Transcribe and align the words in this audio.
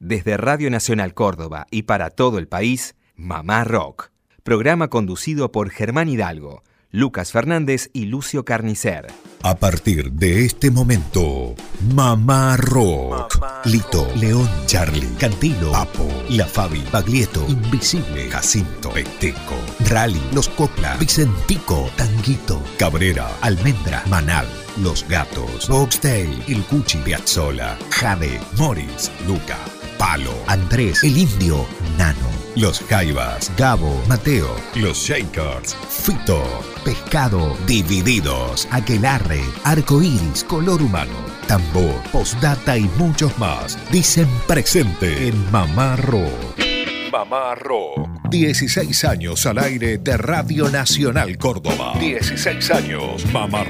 Desde 0.00 0.38
Radio 0.38 0.70
Nacional 0.70 1.12
Córdoba 1.12 1.66
y 1.70 1.82
para 1.82 2.08
todo 2.08 2.38
el 2.38 2.48
país, 2.48 2.94
Mamá 3.16 3.64
Rock. 3.64 4.10
Programa 4.42 4.88
conducido 4.88 5.52
por 5.52 5.68
Germán 5.68 6.08
Hidalgo, 6.08 6.62
Lucas 6.90 7.32
Fernández 7.32 7.90
y 7.92 8.06
Lucio 8.06 8.46
Carnicer. 8.46 9.08
A 9.42 9.56
partir 9.56 10.10
de 10.12 10.46
este 10.46 10.70
momento, 10.70 11.54
Mamá 11.94 12.56
Rock. 12.56 13.38
Lito, 13.66 14.10
León, 14.16 14.48
Charlie, 14.64 15.06
Cantilo, 15.18 15.76
Apo, 15.76 16.08
La 16.30 16.46
Fabi, 16.46 16.82
Baglietto, 16.90 17.44
Invisible, 17.46 18.30
Jacinto, 18.30 18.88
Peteco, 18.92 19.56
Rally, 19.90 20.22
Los 20.32 20.48
Copla, 20.48 20.96
Vicentico, 20.96 21.90
Tanguito, 21.96 22.62
Cabrera, 22.78 23.30
Almendra, 23.42 24.02
Manal, 24.08 24.46
Los 24.78 25.06
Gatos, 25.06 25.68
Boxtail, 25.68 26.42
El 26.48 26.62
Cuchi, 26.64 26.96
Piazzola, 26.98 27.76
Jade, 27.90 28.40
Morris, 28.56 29.12
Luca, 29.26 29.58
Palo, 30.00 30.32
Andrés, 30.46 31.04
El 31.04 31.18
Indio, 31.18 31.66
Nano, 31.98 32.26
Los 32.56 32.80
Jaivas, 32.88 33.52
Gabo, 33.58 34.02
Mateo, 34.08 34.48
Los 34.76 34.96
Shakers, 34.96 35.76
Fito, 35.90 36.42
Pescado, 36.82 37.54
Divididos, 37.66 38.66
Aquelarre, 38.70 39.42
Arcoiris, 39.62 40.42
Color 40.44 40.80
Humano, 40.80 41.12
Tambor, 41.46 42.02
Postdata 42.10 42.78
y 42.78 42.88
muchos 42.96 43.36
más 43.36 43.78
dicen 43.92 44.26
presente 44.46 45.28
en 45.28 45.52
Mamá 45.52 45.96
Rock. 45.96 46.58
Mamá 47.12 47.54
Rock. 47.56 48.08
16 48.30 49.04
años 49.04 49.44
al 49.44 49.58
aire 49.58 49.98
de 49.98 50.16
Radio 50.16 50.70
Nacional 50.70 51.36
Córdoba. 51.36 51.92
16 52.00 52.70
años 52.70 53.26
mamá 53.34 53.64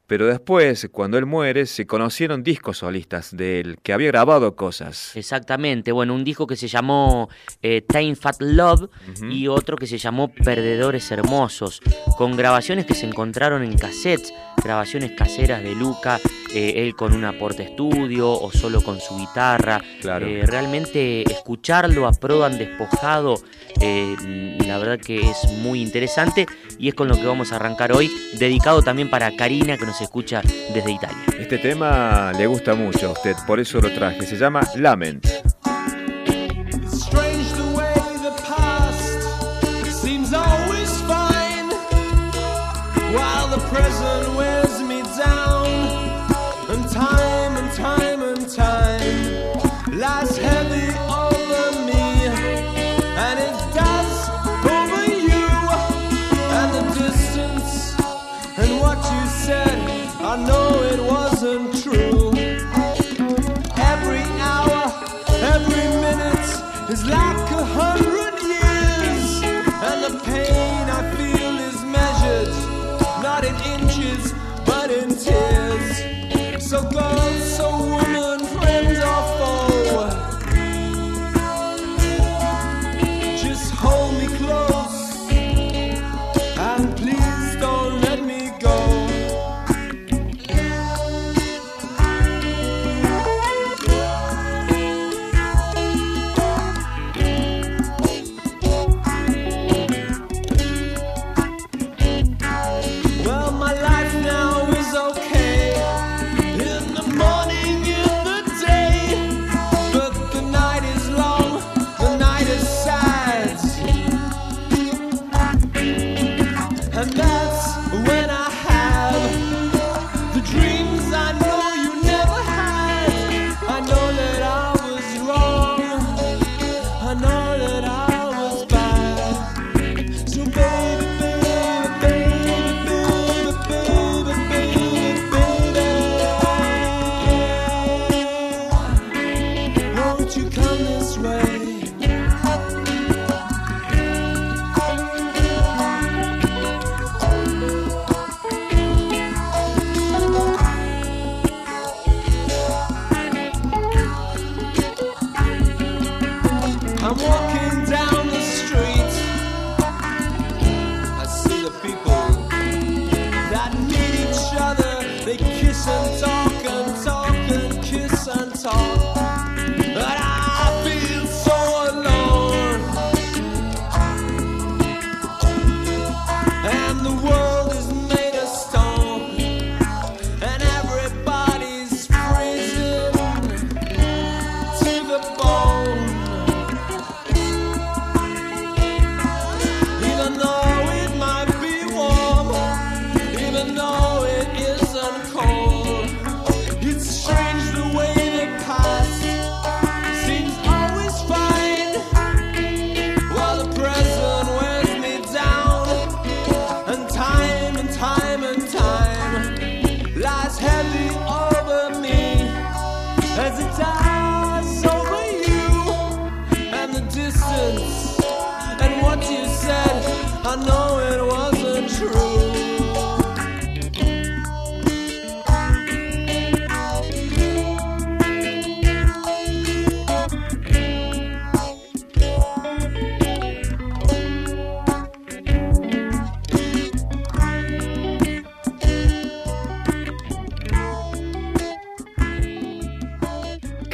Pero 0.07 0.27
después, 0.27 0.89
cuando 0.93 1.19
él 1.19 1.27
muere, 1.27 1.67
se 1.67 1.87
conocieron 1.87 2.43
discos 2.43 2.79
solistas 2.79 3.37
de 3.37 3.61
él, 3.61 3.79
que 3.83 3.93
había 3.93 4.09
grabado 4.09 4.55
cosas. 4.55 5.17
Exactamente, 5.17 5.93
bueno, 5.93 6.15
un 6.15 6.25
disco 6.25 6.47
que 6.47 6.57
se 6.57 6.69
llamó 6.69 7.29
eh, 7.63 7.83
Time 7.87 8.15
Fat 8.15 8.37
Love 8.41 8.89
y 9.31 9.49
otro 9.49 9.77
que 9.77 9.87
se 9.87 9.99
llamó 9.99 10.33
Perdedores 10.33 11.11
Hermosos, 11.11 11.81
con 12.17 12.37
grabaciones 12.37 12.87
que 12.87 12.95
se 12.95 13.07
encontraron 13.07 13.63
en 13.65 13.77
cassettes, 13.77 14.33
grabaciones 14.63 15.13
caseras 15.13 15.63
de 15.63 15.75
Luca, 15.75 16.21
eh, 16.55 16.85
él 16.85 16.95
con 16.95 17.13
un 17.13 17.25
aporte 17.25 17.65
estudio 17.65 18.31
o 18.31 18.51
solo 18.53 18.83
con 18.83 19.01
su 19.01 19.17
guitarra. 19.17 19.83
Claro. 20.01 20.27
Eh, 20.27 20.45
realmente 20.47 21.23
escucharlo 21.31 22.07
a 22.07 22.13
Prodan 22.13 22.59
despojado, 22.59 23.35
la 23.81 24.79
verdad 24.79 24.99
que 24.99 25.31
es 25.31 25.51
muy 25.63 25.83
interesante 25.83 26.47
y 26.79 26.89
es 26.89 26.95
con 26.95 27.09
lo 27.09 27.17
que 27.17 27.27
vamos 27.27 27.53
a 27.53 27.57
arrancar 27.57 27.93
hoy, 27.93 28.11
dedicado 28.39 28.83
también 28.83 29.11
para 29.11 29.35
Karina 29.37 29.77
que 29.77 29.87
nos 29.87 30.01
escucha 30.01 30.43
desde 30.75 30.91
Italia. 30.91 31.25
Este 31.39 31.59
tema 31.59 32.33
le 32.37 32.47
gusta 32.47 32.75
mucho 32.75 33.09
a 33.09 33.13
usted, 33.13 33.35
por 33.47 33.61
eso 33.61 33.81
lo 33.81 33.93
traje. 33.93 34.23
Se 34.23 34.37
llama 34.37 34.61
Lament. 34.77 35.46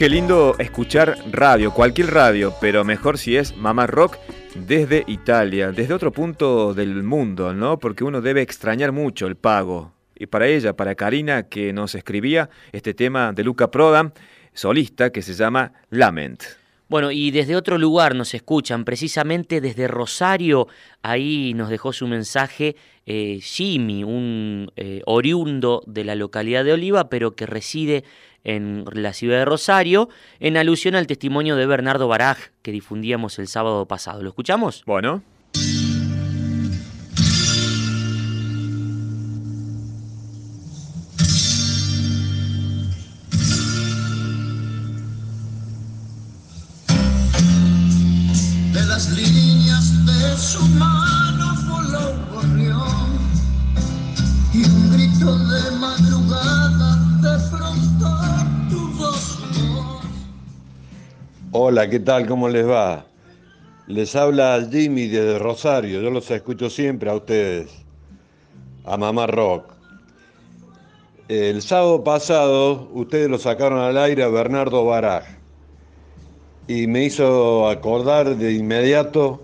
Qué 0.02 0.08
lindo 0.08 0.56
escuchar 0.58 1.16
radio, 1.30 1.72
cualquier 1.72 2.12
radio, 2.12 2.52
pero 2.60 2.82
mejor 2.82 3.18
si 3.18 3.36
es 3.36 3.56
Mamá 3.56 3.86
Rock 3.86 4.16
desde 4.54 5.04
Italia, 5.06 5.72
desde 5.72 5.94
otro 5.94 6.12
punto 6.12 6.74
del 6.74 7.02
mundo, 7.02 7.54
¿no? 7.54 7.78
Porque 7.78 8.04
uno 8.04 8.20
debe 8.20 8.42
extrañar 8.42 8.92
mucho 8.92 9.26
el 9.26 9.36
pago. 9.36 9.92
Y 10.14 10.26
para 10.26 10.46
ella, 10.46 10.74
para 10.76 10.94
Karina, 10.94 11.44
que 11.44 11.72
nos 11.72 11.94
escribía 11.94 12.50
este 12.72 12.94
tema 12.94 13.32
de 13.32 13.44
Luca 13.44 13.70
Prodan, 13.70 14.12
solista, 14.52 15.10
que 15.10 15.22
se 15.22 15.34
llama 15.34 15.72
Lament. 15.90 16.42
Bueno, 16.92 17.10
y 17.10 17.30
desde 17.30 17.56
otro 17.56 17.78
lugar 17.78 18.14
nos 18.14 18.34
escuchan, 18.34 18.84
precisamente 18.84 19.62
desde 19.62 19.88
Rosario, 19.88 20.68
ahí 21.00 21.54
nos 21.54 21.70
dejó 21.70 21.94
su 21.94 22.06
mensaje 22.06 22.76
eh, 23.06 23.38
Jimmy, 23.40 24.04
un 24.04 24.70
eh, 24.76 25.00
oriundo 25.06 25.82
de 25.86 26.04
la 26.04 26.14
localidad 26.16 26.66
de 26.66 26.74
Oliva, 26.74 27.08
pero 27.08 27.34
que 27.34 27.46
reside 27.46 28.04
en 28.44 28.84
la 28.92 29.14
ciudad 29.14 29.38
de 29.38 29.46
Rosario, 29.46 30.10
en 30.38 30.58
alusión 30.58 30.94
al 30.94 31.06
testimonio 31.06 31.56
de 31.56 31.64
Bernardo 31.64 32.08
Baraj 32.08 32.50
que 32.60 32.72
difundíamos 32.72 33.38
el 33.38 33.48
sábado 33.48 33.88
pasado. 33.88 34.22
¿Lo 34.22 34.28
escuchamos? 34.28 34.84
Bueno. 34.84 35.22
Las 49.02 49.16
líneas 49.16 50.06
de 50.06 50.36
su 50.36 50.64
mano 50.78 51.54
voló 51.68 52.12
un 52.40 52.60
y 54.54 54.64
un 54.64 54.92
grito 54.92 55.38
de 55.38 55.70
madrugada 55.72 56.96
de 57.20 57.50
pronto 57.50 58.70
tu 58.70 58.92
voz. 58.98 59.38
Hola, 61.50 61.88
¿qué 61.90 61.98
tal? 61.98 62.26
¿Cómo 62.26 62.48
les 62.48 62.68
va? 62.68 63.04
Les 63.88 64.14
habla 64.14 64.64
Jimmy 64.70 65.08
desde 65.08 65.38
Rosario, 65.38 66.00
yo 66.00 66.10
los 66.10 66.30
escucho 66.30 66.70
siempre 66.70 67.10
a 67.10 67.14
ustedes, 67.14 67.72
a 68.84 68.96
Mamá 68.96 69.26
Rock. 69.26 69.72
El 71.28 71.60
sábado 71.62 72.04
pasado 72.04 72.88
ustedes 72.92 73.28
lo 73.28 73.38
sacaron 73.38 73.80
al 73.80 73.98
aire 73.98 74.22
a 74.22 74.28
Bernardo 74.28 74.84
Baraj 74.84 75.41
y 76.66 76.86
me 76.86 77.04
hizo 77.04 77.68
acordar 77.68 78.36
de 78.36 78.52
inmediato 78.52 79.42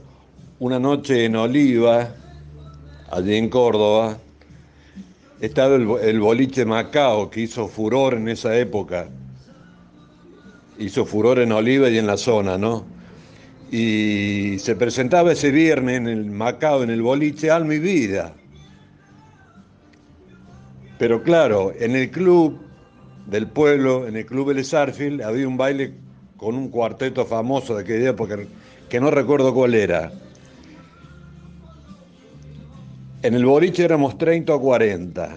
una 0.60 0.78
noche 0.78 1.24
en 1.24 1.36
Oliva, 1.36 2.14
allí 3.10 3.36
en 3.36 3.48
Córdoba. 3.48 4.18
Estaba 5.40 5.76
el, 5.76 6.20
boliche 6.20 6.64
Macao 6.64 7.30
que 7.30 7.42
hizo 7.42 7.68
furor 7.68 8.14
en 8.14 8.28
esa 8.28 8.56
época. 8.56 9.08
Hizo 10.78 11.06
furor 11.06 11.40
en 11.40 11.52
Oliva 11.52 11.88
y 11.88 11.98
en 11.98 12.06
la 12.06 12.16
zona, 12.16 12.56
¿no? 12.56 12.84
Y 13.70 14.58
se 14.58 14.76
presentaba 14.76 15.32
ese 15.32 15.50
viernes 15.50 15.98
en 15.98 16.08
el 16.08 16.24
Macao, 16.26 16.82
en 16.82 16.90
el 16.90 17.02
boliche 17.02 17.50
Alma 17.50 17.74
y 17.74 17.78
Vida. 17.78 18.34
Pero 20.98 21.22
claro, 21.22 21.72
en 21.78 21.94
el 21.94 22.10
club 22.10 22.58
del 23.26 23.46
pueblo, 23.46 24.06
en 24.08 24.16
el 24.16 24.26
club 24.26 24.50
El 24.50 24.64
Sarfield, 24.64 25.22
había 25.22 25.46
un 25.46 25.56
baile 25.56 25.94
con 26.38 26.54
un 26.54 26.68
cuarteto 26.70 27.26
famoso 27.26 27.74
de 27.74 27.82
aquella 27.82 28.10
época, 28.10 28.38
que 28.88 29.00
no 29.00 29.10
recuerdo 29.10 29.52
cuál 29.52 29.74
era. 29.74 30.12
En 33.22 33.34
el 33.34 33.44
boliche 33.44 33.84
éramos 33.84 34.16
30 34.16 34.54
o 34.54 34.60
40. 34.60 35.28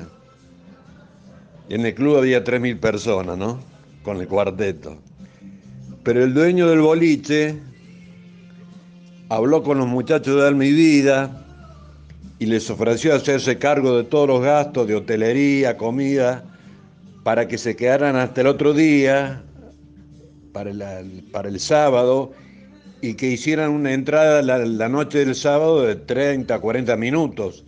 Y 1.67 1.73
en 1.73 1.85
el 1.85 1.95
club 1.95 2.17
había 2.17 2.43
3.000 2.43 2.79
personas, 2.79 3.37
¿no? 3.37 3.59
Con 4.03 4.17
el 4.17 4.27
cuarteto. 4.27 4.97
Pero 6.03 6.23
el 6.23 6.35
dueño 6.35 6.69
del 6.69 6.81
boliche 6.81 7.57
habló 9.29 9.63
con 9.63 9.79
los 9.79 9.87
muchachos 9.87 10.39
de 10.39 10.65
y 10.65 10.71
Vida 10.71 11.45
y 12.37 12.45
les 12.45 12.69
ofreció 12.69 13.15
hacerse 13.15 13.57
cargo 13.57 13.97
de 13.97 14.03
todos 14.03 14.27
los 14.27 14.41
gastos 14.41 14.87
de 14.87 14.95
hotelería, 14.95 15.77
comida, 15.77 16.43
para 17.23 17.47
que 17.47 17.57
se 17.57 17.75
quedaran 17.75 18.15
hasta 18.15 18.41
el 18.41 18.47
otro 18.47 18.73
día, 18.73 19.43
para 20.51 20.69
el, 20.71 21.23
para 21.31 21.49
el 21.49 21.59
sábado, 21.59 22.31
y 23.01 23.15
que 23.15 23.27
hicieran 23.27 23.71
una 23.71 23.93
entrada 23.93 24.41
la, 24.41 24.89
noche 24.89 25.25
del 25.25 25.35
sábado 25.35 25.83
de 25.83 25.95
30, 25.95 26.59
40 26.59 26.95
minutos, 26.97 27.65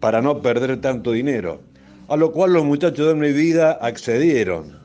para 0.00 0.22
no 0.22 0.40
perder 0.42 0.80
tanto 0.80 1.12
dinero. 1.12 1.60
A 2.08 2.16
lo 2.16 2.30
cual 2.30 2.52
los 2.52 2.64
muchachos 2.64 3.18
de 3.18 3.28
y 3.28 3.32
Vida 3.32 3.72
accedieron. 3.72 4.78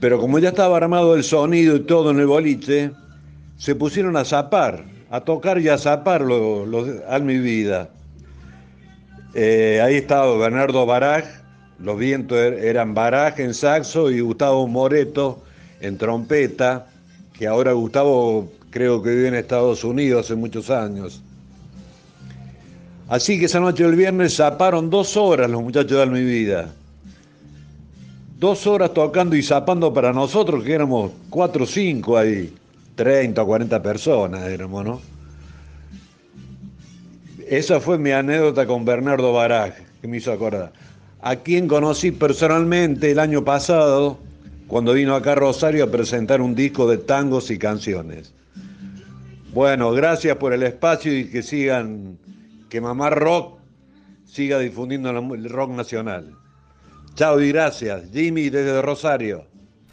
Pero 0.00 0.20
como 0.20 0.38
ya 0.38 0.50
estaba 0.50 0.76
armado 0.76 1.14
el 1.14 1.24
sonido 1.24 1.76
y 1.76 1.80
todo 1.80 2.10
en 2.10 2.20
el 2.20 2.26
boliche, 2.26 2.90
se 3.56 3.74
pusieron 3.74 4.16
a 4.18 4.24
zapar, 4.26 4.84
a 5.10 5.20
tocar 5.20 5.58
y 5.58 5.68
a 5.68 5.78
zapar 5.78 6.20
los, 6.20 6.68
los 6.68 6.88
Alma 7.08 7.32
y 7.32 7.38
Vida. 7.38 7.88
Eh, 9.34 9.80
ahí 9.82 9.96
estaba 9.96 10.36
Bernardo 10.36 10.84
Baraj, 10.84 11.24
los 11.78 11.98
vientos 11.98 12.38
er- 12.38 12.58
eran 12.64 12.94
Baraj 12.94 13.40
en 13.40 13.54
saxo 13.54 14.10
y 14.10 14.20
Gustavo 14.20 14.66
Moreto 14.68 15.42
en 15.80 15.98
trompeta, 15.98 16.86
que 17.32 17.46
ahora 17.46 17.72
Gustavo 17.72 18.50
creo 18.70 19.02
que 19.02 19.10
vive 19.10 19.28
en 19.28 19.34
Estados 19.34 19.84
Unidos 19.84 20.24
hace 20.26 20.34
muchos 20.34 20.70
años. 20.70 21.20
Así 23.08 23.38
que 23.38 23.46
esa 23.46 23.60
noche 23.60 23.84
del 23.84 23.96
viernes 23.96 24.34
zaparon 24.36 24.88
dos 24.88 25.16
horas 25.16 25.50
los 25.50 25.62
muchachos 25.62 25.90
de 25.92 26.02
Alma 26.02 26.18
y 26.18 26.24
Vida. 26.24 26.72
Dos 28.38 28.66
horas 28.66 28.92
tocando 28.94 29.36
y 29.36 29.42
zapando 29.42 29.92
para 29.92 30.12
nosotros, 30.12 30.64
que 30.64 30.72
éramos 30.74 31.12
cuatro 31.30 31.64
o 31.64 31.66
cinco 31.66 32.16
ahí. 32.16 32.52
30 32.94 33.42
o 33.42 33.46
40 33.46 33.82
personas 33.82 34.44
éramos, 34.44 34.84
¿no? 34.84 35.00
Esa 37.48 37.80
fue 37.80 37.98
mi 37.98 38.10
anécdota 38.12 38.66
con 38.66 38.84
Bernardo 38.84 39.32
Baraj, 39.32 39.74
que 40.00 40.08
me 40.08 40.16
hizo 40.18 40.32
acordar. 40.32 40.72
A 41.26 41.36
quien 41.36 41.68
conocí 41.68 42.10
personalmente 42.10 43.10
el 43.10 43.18
año 43.18 43.46
pasado, 43.46 44.18
cuando 44.66 44.92
vino 44.92 45.14
acá 45.14 45.32
a 45.32 45.36
Rosario 45.36 45.84
a 45.84 45.90
presentar 45.90 46.42
un 46.42 46.54
disco 46.54 46.86
de 46.86 46.98
tangos 46.98 47.50
y 47.50 47.56
canciones. 47.56 48.34
Bueno, 49.54 49.90
gracias 49.92 50.36
por 50.36 50.52
el 50.52 50.62
espacio 50.64 51.18
y 51.18 51.30
que 51.30 51.42
sigan, 51.42 52.18
que 52.68 52.78
Mamá 52.82 53.08
Rock 53.08 53.58
siga 54.26 54.58
difundiendo 54.58 55.08
el 55.34 55.48
rock 55.48 55.70
nacional. 55.70 56.36
Chao 57.14 57.40
y 57.40 57.48
gracias. 57.48 58.02
Jimmy 58.12 58.50
desde 58.50 58.82
Rosario. 58.82 59.46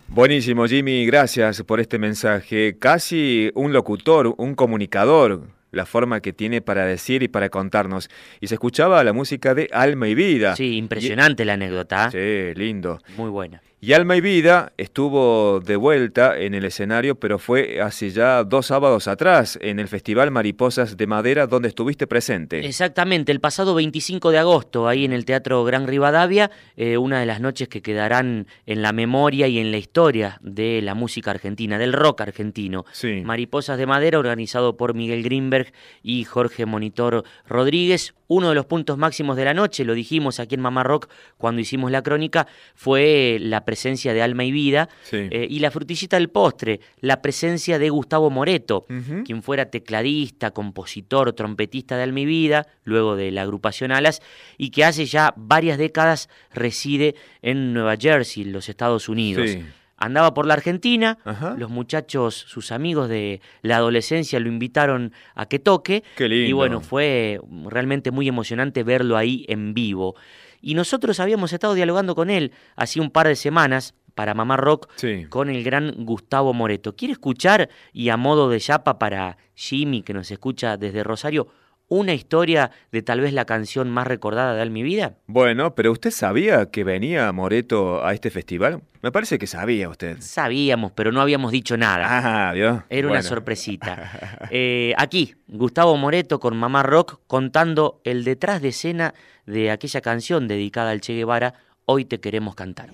Buenísimo, 0.09 0.65
Jimmy, 0.65 1.05
gracias 1.05 1.63
por 1.63 1.79
este 1.79 1.97
mensaje. 1.97 2.77
Casi 2.77 3.51
un 3.55 3.71
locutor, 3.71 4.35
un 4.37 4.53
comunicador, 4.53 5.47
la 5.71 5.85
forma 5.85 6.21
que 6.21 6.33
tiene 6.33 6.61
para 6.61 6.85
decir 6.85 7.23
y 7.23 7.27
para 7.27 7.49
contarnos. 7.49 8.09
Y 8.39 8.47
se 8.47 8.55
escuchaba 8.55 9.03
la 9.03 9.13
música 9.13 9.55
de 9.55 9.69
Alma 9.71 10.07
y 10.07 10.15
Vida. 10.15 10.55
Sí, 10.55 10.77
impresionante 10.77 11.45
la 11.45 11.53
anécdota. 11.53 12.05
¿ah? 12.05 12.11
Sí, 12.11 12.53
lindo. 12.55 12.99
Muy 13.17 13.29
buena. 13.29 13.61
Y 13.83 13.93
Alma 13.93 14.15
y 14.15 14.21
Vida 14.21 14.73
estuvo 14.77 15.59
de 15.59 15.75
vuelta 15.75 16.37
en 16.37 16.53
el 16.53 16.65
escenario, 16.65 17.15
pero 17.15 17.39
fue 17.39 17.81
hace 17.81 18.11
ya 18.11 18.43
dos 18.43 18.67
sábados 18.67 19.07
atrás, 19.07 19.57
en 19.59 19.79
el 19.79 19.87
Festival 19.87 20.29
Mariposas 20.29 20.97
de 20.97 21.07
Madera, 21.07 21.47
donde 21.47 21.69
estuviste 21.69 22.05
presente. 22.05 22.63
Exactamente, 22.63 23.31
el 23.31 23.39
pasado 23.39 23.73
25 23.73 24.29
de 24.29 24.37
agosto, 24.37 24.87
ahí 24.87 25.03
en 25.03 25.13
el 25.13 25.25
Teatro 25.25 25.63
Gran 25.63 25.87
Rivadavia, 25.87 26.51
eh, 26.77 26.97
una 26.97 27.19
de 27.19 27.25
las 27.25 27.41
noches 27.41 27.69
que 27.69 27.81
quedarán 27.81 28.45
en 28.67 28.83
la 28.83 28.93
memoria 28.93 29.47
y 29.47 29.57
en 29.57 29.71
la 29.71 29.77
historia 29.77 30.37
de 30.43 30.83
la 30.83 30.93
música 30.93 31.31
argentina, 31.31 31.79
del 31.79 31.93
rock 31.93 32.21
argentino. 32.21 32.85
Sí. 32.91 33.23
Mariposas 33.25 33.79
de 33.79 33.87
Madera, 33.87 34.19
organizado 34.19 34.77
por 34.77 34.93
Miguel 34.93 35.23
Greenberg 35.23 35.73
y 36.03 36.23
Jorge 36.25 36.67
Monitor 36.67 37.23
Rodríguez. 37.47 38.13
Uno 38.27 38.49
de 38.49 38.55
los 38.55 38.65
puntos 38.65 38.97
máximos 38.97 39.35
de 39.35 39.43
la 39.43 39.53
noche, 39.53 39.83
lo 39.83 39.93
dijimos 39.93 40.39
aquí 40.39 40.55
en 40.55 40.61
Mamá 40.61 40.83
Rock 40.83 41.09
cuando 41.37 41.59
hicimos 41.59 41.91
la 41.91 42.01
crónica, 42.01 42.47
fue 42.75 43.39
la 43.41 43.65
presencia 43.71 44.13
de 44.13 44.21
Alma 44.21 44.43
y 44.43 44.51
Vida 44.51 44.89
Sí. 45.03 45.15
eh, 45.31 45.47
y 45.49 45.59
la 45.59 45.71
frutillita 45.71 46.17
del 46.17 46.27
postre, 46.29 46.81
la 46.99 47.21
presencia 47.21 47.79
de 47.79 47.89
Gustavo 47.89 48.29
Moreto, 48.29 48.85
quien 49.23 49.41
fuera 49.41 49.69
tecladista, 49.71 50.51
compositor, 50.51 51.31
trompetista 51.31 51.95
de 51.95 52.03
Alma 52.03 52.19
y 52.19 52.25
Vida, 52.25 52.67
luego 52.83 53.15
de 53.15 53.31
la 53.31 53.43
agrupación 53.43 53.93
Alas, 53.93 54.21
y 54.57 54.71
que 54.71 54.83
hace 54.83 55.05
ya 55.05 55.33
varias 55.37 55.77
décadas 55.77 56.27
reside 56.53 57.15
en 57.41 57.71
Nueva 57.73 57.95
Jersey, 57.95 58.43
los 58.43 58.67
Estados 58.67 59.07
Unidos. 59.07 59.49
Sí. 59.49 59.63
Andaba 60.03 60.33
por 60.33 60.47
la 60.47 60.55
Argentina, 60.55 61.19
Ajá. 61.25 61.53
los 61.59 61.69
muchachos, 61.69 62.33
sus 62.35 62.71
amigos 62.71 63.07
de 63.07 63.39
la 63.61 63.75
adolescencia 63.77 64.39
lo 64.39 64.49
invitaron 64.49 65.13
a 65.35 65.45
que 65.45 65.59
toque. 65.59 66.03
Qué 66.17 66.27
lindo. 66.27 66.49
Y 66.49 66.53
bueno, 66.53 66.81
fue 66.81 67.39
realmente 67.69 68.09
muy 68.09 68.27
emocionante 68.27 68.83
verlo 68.83 69.15
ahí 69.15 69.45
en 69.47 69.75
vivo. 69.75 70.15
Y 70.61 70.75
nosotros 70.75 71.19
habíamos 71.19 71.53
estado 71.53 71.73
dialogando 71.73 72.15
con 72.15 72.29
él 72.29 72.51
hace 72.75 72.99
un 73.01 73.09
par 73.11 73.27
de 73.27 73.35
semanas 73.35 73.93
para 74.15 74.33
Mamá 74.33 74.57
Rock 74.57 74.89
Sí. 74.97 75.25
con 75.29 75.49
el 75.49 75.63
gran 75.63 75.93
Gustavo 76.05 76.53
Moreto. 76.53 76.95
¿Quiere 76.95 77.13
escuchar, 77.13 77.69
y 77.93 78.09
a 78.09 78.17
modo 78.17 78.49
de 78.49 78.59
chapa 78.59 78.99
para 78.99 79.37
Jimmy, 79.55 80.03
que 80.03 80.13
nos 80.13 80.29
escucha 80.31 80.77
desde 80.77 81.03
Rosario, 81.03 81.47
una 81.91 82.13
historia 82.13 82.71
de 82.93 83.01
tal 83.01 83.19
vez 83.19 83.33
la 83.33 83.43
canción 83.43 83.89
más 83.89 84.07
recordada 84.07 84.55
de 84.55 84.61
Al 84.61 84.71
Mi 84.71 84.81
Vida? 84.81 85.17
Bueno, 85.27 85.75
pero 85.75 85.91
¿usted 85.91 86.09
sabía 86.09 86.67
que 86.67 86.85
venía 86.85 87.29
Moreto 87.33 88.05
a 88.05 88.13
este 88.13 88.29
festival? 88.29 88.81
Me 89.01 89.11
parece 89.11 89.37
que 89.37 89.45
sabía 89.45 89.89
usted. 89.89 90.15
Sabíamos, 90.21 90.93
pero 90.93 91.11
no 91.11 91.19
habíamos 91.19 91.51
dicho 91.51 91.75
nada. 91.75 92.47
Ah, 92.49 92.53
¿vio? 92.53 92.85
Era 92.89 93.07
una 93.07 93.21
sorpresita. 93.21 94.09
Eh, 94.53 94.93
aquí, 94.97 95.35
Gustavo 95.47 95.95
Moreto 95.95 96.39
con 96.39 96.57
Mamá 96.57 96.83
Rock 96.83 97.19
contando 97.27 98.01
el 98.03 98.23
detrás 98.23 98.61
de 98.61 98.69
escena 98.69 99.13
de 99.45 99.71
aquella 99.71 100.01
canción 100.01 100.47
dedicada 100.47 100.91
al 100.91 100.99
Che 100.99 101.13
Guevara, 101.13 101.53
Hoy 101.85 102.05
te 102.05 102.19
queremos 102.19 102.55
cantar. 102.55 102.89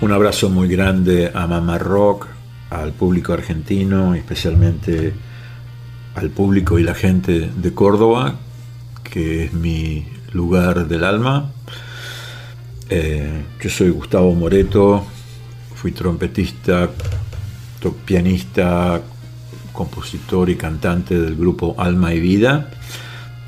Un 0.00 0.12
abrazo 0.12 0.50
muy 0.50 0.68
grande 0.68 1.30
a 1.32 1.46
Mamá 1.46 1.78
Rock, 1.78 2.26
al 2.70 2.92
público 2.92 3.32
argentino, 3.32 4.14
especialmente 4.14 5.12
al 6.14 6.30
público 6.30 6.78
y 6.78 6.82
la 6.82 6.94
gente 6.94 7.50
de 7.54 7.74
Córdoba, 7.74 8.36
que 9.02 9.44
es 9.44 9.52
mi 9.52 10.06
lugar 10.32 10.88
del 10.88 11.04
alma. 11.04 11.52
Eh, 12.88 13.44
yo 13.60 13.70
soy 13.70 13.90
Gustavo 13.90 14.34
Moreto, 14.34 15.04
fui 15.74 15.92
trompetista, 15.92 16.90
pianista, 18.04 19.00
compositor 19.72 20.50
y 20.50 20.56
cantante 20.56 21.18
del 21.18 21.34
grupo 21.36 21.74
Alma 21.78 22.14
y 22.14 22.20
Vida, 22.20 22.70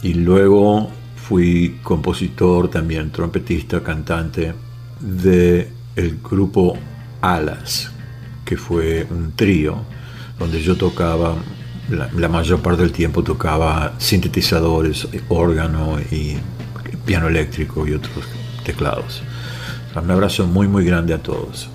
y 0.03 0.15
luego 0.15 0.91
fui 1.17 1.79
compositor 1.83 2.69
también, 2.69 3.11
trompetista, 3.11 3.83
cantante 3.83 4.55
de 5.01 5.71
el 5.97 6.19
grupo 6.23 6.77
Alas, 7.21 7.91
que 8.45 8.57
fue 8.57 9.07
un 9.11 9.33
trío 9.33 9.77
donde 10.39 10.61
yo 10.61 10.77
tocaba, 10.77 11.37
la, 11.89 12.29
mayor 12.29 12.61
parte 12.61 12.83
del 12.83 12.93
tiempo 12.93 13.23
tocaba 13.23 13.95
sintetizadores, 13.99 15.09
órgano 15.29 15.99
y 16.11 16.37
piano 17.05 17.29
eléctrico 17.29 17.87
y 17.87 17.93
otros 17.93 18.25
teclados. 18.65 19.23
Un 19.95 20.11
abrazo 20.11 20.47
muy 20.47 20.67
muy 20.67 20.85
grande 20.85 21.15
a 21.15 21.19
todos. 21.19 21.69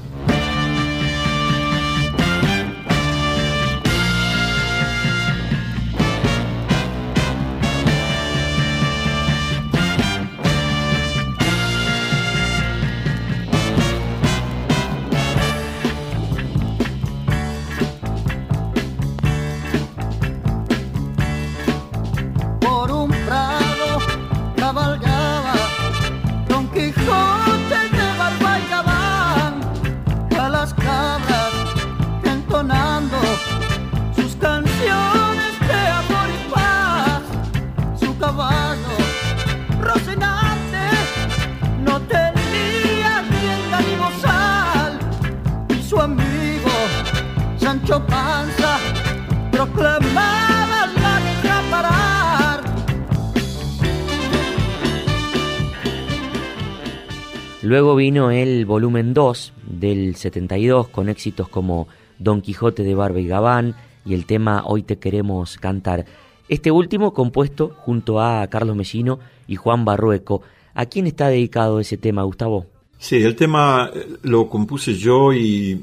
Luego 57.70 57.96
vino 57.96 58.32
el 58.32 58.66
volumen 58.66 59.14
2 59.14 59.54
del 59.68 60.16
72 60.16 60.88
con 60.88 61.08
éxitos 61.08 61.50
como 61.50 61.88
Don 62.18 62.42
Quijote 62.42 62.82
de 62.82 62.96
Barba 62.96 63.20
y 63.20 63.28
Gabán 63.28 63.76
y 64.04 64.16
el 64.16 64.26
tema 64.26 64.64
Hoy 64.66 64.82
te 64.82 64.98
queremos 64.98 65.60
cantar. 65.60 66.04
Este 66.48 66.72
último 66.72 67.14
compuesto 67.14 67.70
junto 67.78 68.22
a 68.22 68.48
Carlos 68.48 68.76
Mellino 68.76 69.20
y 69.46 69.56
Juan 69.56 69.86
Barrueco. 69.86 70.42
¿A 70.74 70.88
quién 70.88 71.06
está 71.06 71.28
dedicado 71.28 71.80
ese 71.80 71.98
tema, 71.98 72.24
Gustavo? 72.24 72.66
Sí, 72.98 73.18
el 73.18 73.36
tema 73.36 73.92
eh, 73.94 74.18
lo 74.24 74.50
compuse 74.50 74.96
yo 74.96 75.32
y 75.32 75.80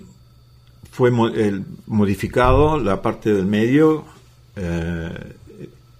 fue 0.90 1.12
modificado 1.12 2.80
la 2.80 3.00
parte 3.00 3.32
del 3.32 3.46
medio, 3.46 4.06
eh, 4.56 5.36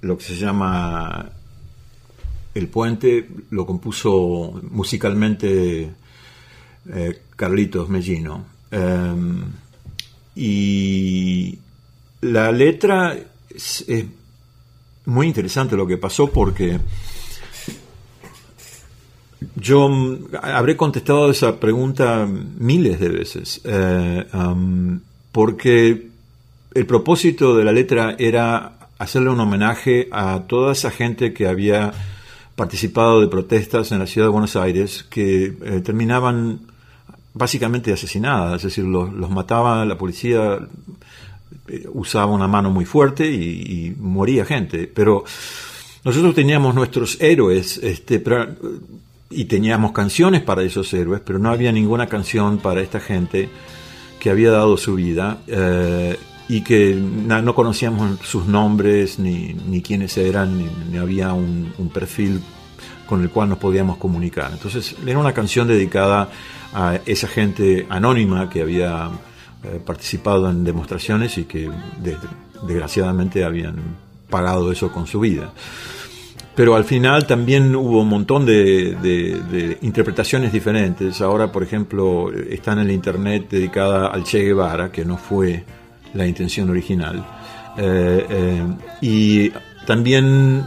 lo 0.01 0.19
que 0.19 0.25
se 0.25 0.35
llama 0.35 1.31
el 2.57 2.69
puente, 2.69 3.29
lo 3.51 3.67
compuso 3.67 4.61
musicalmente 4.71 5.91
eh, 6.91 7.21
Carlitos 7.37 7.91
Mellino. 7.91 8.47
Eh, 8.71 9.15
y 10.37 11.59
la 12.23 12.51
letra 12.53 13.17
es, 13.55 13.85
muy 15.05 15.27
interesante 15.27 15.77
lo 15.77 15.87
que 15.87 15.99
pasó 15.99 16.29
porque 16.29 16.81
yo 19.55 19.89
habré 20.43 20.77
contestado 20.77 21.31
esa 21.31 21.61
pregunta 21.61 22.27
miles 22.27 22.99
de 22.99 23.09
veces, 23.11 23.61
eh, 23.65 24.27
porque 25.31 26.09
el 26.75 26.87
propósito 26.87 27.55
de 27.55 27.65
la 27.65 27.73
letra 27.73 28.17
era 28.19 28.79
hacerle 28.99 29.29
un 29.29 29.41
homenaje 29.41 30.09
a 30.11 30.45
toda 30.47 30.73
esa 30.73 30.91
gente 30.91 31.35
que 31.35 31.47
había 31.47 31.93
participado 32.57 33.21
de 33.21 33.29
protestas 33.29 33.93
en 33.93 33.99
la 33.99 34.07
ciudad 34.07 34.27
de 34.27 34.33
Buenos 34.33 34.57
Aires 34.57 35.05
que 35.09 35.45
eh, 35.45 35.81
terminaban 35.85 36.61
básicamente 37.35 37.93
asesinadas, 37.93 38.57
es 38.57 38.63
decir, 38.63 38.85
los, 38.85 39.13
los 39.13 39.31
mataba 39.31 39.85
la 39.85 39.99
policía, 39.99 40.59
eh, 41.69 41.87
usaba 41.93 42.33
una 42.33 42.49
mano 42.49 42.71
muy 42.71 42.87
fuerte 42.87 43.31
y, 43.31 43.95
moría 43.99 44.47
gente, 44.47 44.91
pero 44.93 45.25
nosotros 46.03 46.35
teníamos 46.35 46.75
nuestros 46.75 47.21
héroes, 47.21 47.79
este, 47.83 48.23
y 49.29 49.45
teníamos 49.45 49.93
canciones 49.93 50.43
para 50.43 50.63
esos 50.63 50.93
héroes, 50.95 51.21
pero 51.25 51.39
no 51.39 51.51
había 51.51 51.73
ninguna 51.73 52.07
canción 52.07 52.59
para 52.59 52.81
esta 52.81 53.01
gente 53.01 53.51
que 54.19 54.31
había 54.31 54.51
dado 54.51 54.79
su 54.79 54.95
vida 54.95 55.39
eh, 55.47 56.17
y 56.49 56.61
que 56.61 56.95
no 56.95 57.55
conocíamos 57.55 58.21
sus 58.21 58.47
nombres, 58.47 59.19
ni, 59.19 59.55
ni 59.69 59.83
quiénes 59.83 60.17
eran, 60.17 60.57
ni, 60.91 60.97
había 60.97 61.33
un, 61.33 61.73
perfil 61.93 62.41
con 63.07 63.23
el 63.23 63.31
cual 63.31 63.49
nos 63.49 63.59
podíamos 63.59 63.97
comunicar. 63.99 64.51
Entonces 64.53 64.95
era 65.07 65.19
una 65.19 65.33
canción 65.33 65.67
dedicada 65.69 66.29
a 66.73 66.99
esa 67.07 67.27
gente 67.29 67.87
anónima 67.89 68.49
que 68.51 68.63
había 68.63 69.11
eh, 69.65 69.81
participado 69.85 70.49
en 70.51 70.63
demostraciones 70.65 71.37
y 71.39 71.45
que 71.45 71.69
de- 72.03 72.17
desgraciadamente 72.67 73.45
habían 73.45 73.77
pagado 74.31 74.71
eso 74.71 74.93
con 74.93 75.07
su 75.07 75.21
vida. 75.21 75.53
Pero 76.55 76.75
al 76.75 76.85
final 76.85 77.27
también 77.27 77.75
hubo 77.77 78.01
un 78.03 78.09
montón 78.09 78.47
de- 78.47 78.95
de 79.03 79.79
interpretaciones 79.83 80.53
diferentes. 80.53 81.21
Ahora, 81.21 81.51
por 81.53 81.63
ejemplo, 81.63 82.33
está 82.33 82.73
en 82.73 82.79
el 82.81 82.91
internet 82.91 83.49
dedicada 83.51 84.09
al 84.09 84.25
Che 84.25 84.43
Guevara, 84.43 84.91
que 84.91 85.05
no 85.05 85.17
fue 85.19 85.65
la 86.17 86.27
intención 86.27 86.71
original. 86.71 87.25
Eh, 87.77 88.27
eh, 88.29 88.67
y 89.03 89.51
también 89.87 90.65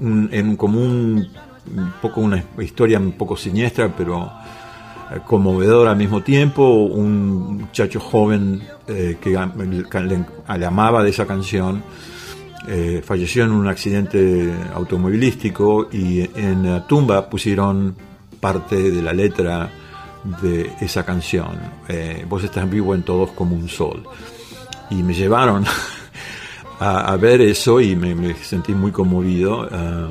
en 0.00 0.56
como 0.56 0.80
un, 0.80 1.28
poco 2.02 2.20
una 2.20 2.42
historia 2.58 2.98
un 2.98 3.12
poco 3.12 3.36
siniestra, 3.36 3.94
pero 3.96 4.30
eh, 5.12 5.20
conmovedora 5.26 5.92
al 5.92 5.96
mismo 5.96 6.22
tiempo. 6.22 6.64
Un 6.64 7.58
muchacho 7.58 8.00
joven 8.00 8.62
que 8.86 9.30
le, 9.30 10.66
amaba 10.66 11.02
de 11.02 11.10
esa 11.10 11.26
canción 11.26 11.82
falleció 13.02 13.44
en 13.44 13.52
un 13.52 13.66
accidente 13.66 14.52
automovilístico 14.74 15.88
y 15.90 16.20
en 16.38 16.70
la 16.70 16.86
tumba 16.86 17.30
pusieron 17.30 17.96
parte 18.40 18.90
de 18.90 19.00
la 19.00 19.14
letra 19.14 19.70
de 20.42 20.72
esa 20.80 21.04
canción. 21.04 21.58
Vos 22.28 22.44
estás 22.44 22.68
vivo 22.68 22.94
en 22.94 23.04
todos 23.04 23.30
como 23.30 23.54
un 23.54 23.68
sol. 23.68 24.02
Y 24.90 25.02
me 25.02 25.14
llevaron 25.14 25.64
a, 26.80 27.16
ver 27.16 27.40
eso 27.40 27.80
y 27.80 27.94
me, 27.96 28.34
sentí 28.34 28.72
muy 28.74 28.92
conmovido. 28.92 29.68
ah, 29.70 30.08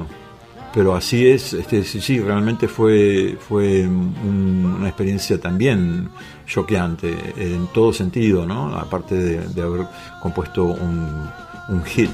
pero 0.74 0.96
así 0.96 1.28
es, 1.28 1.54
este, 1.54 1.84
sí, 1.84 2.20
realmente 2.20 2.68
fue, 2.68 3.36
fue 3.40 3.88
un- 3.88 4.76
una 4.78 4.88
experiencia 4.88 5.40
también 5.40 6.10
choqueante 6.46 7.16
en 7.38 7.66
todo 7.74 7.92
sentido, 7.92 8.46
¿no? 8.46 8.76
Aparte 8.76 9.16
de, 9.16 9.62
haber 9.62 9.88
compuesto 10.22 10.66
un 10.66 11.84
hit. 11.86 12.12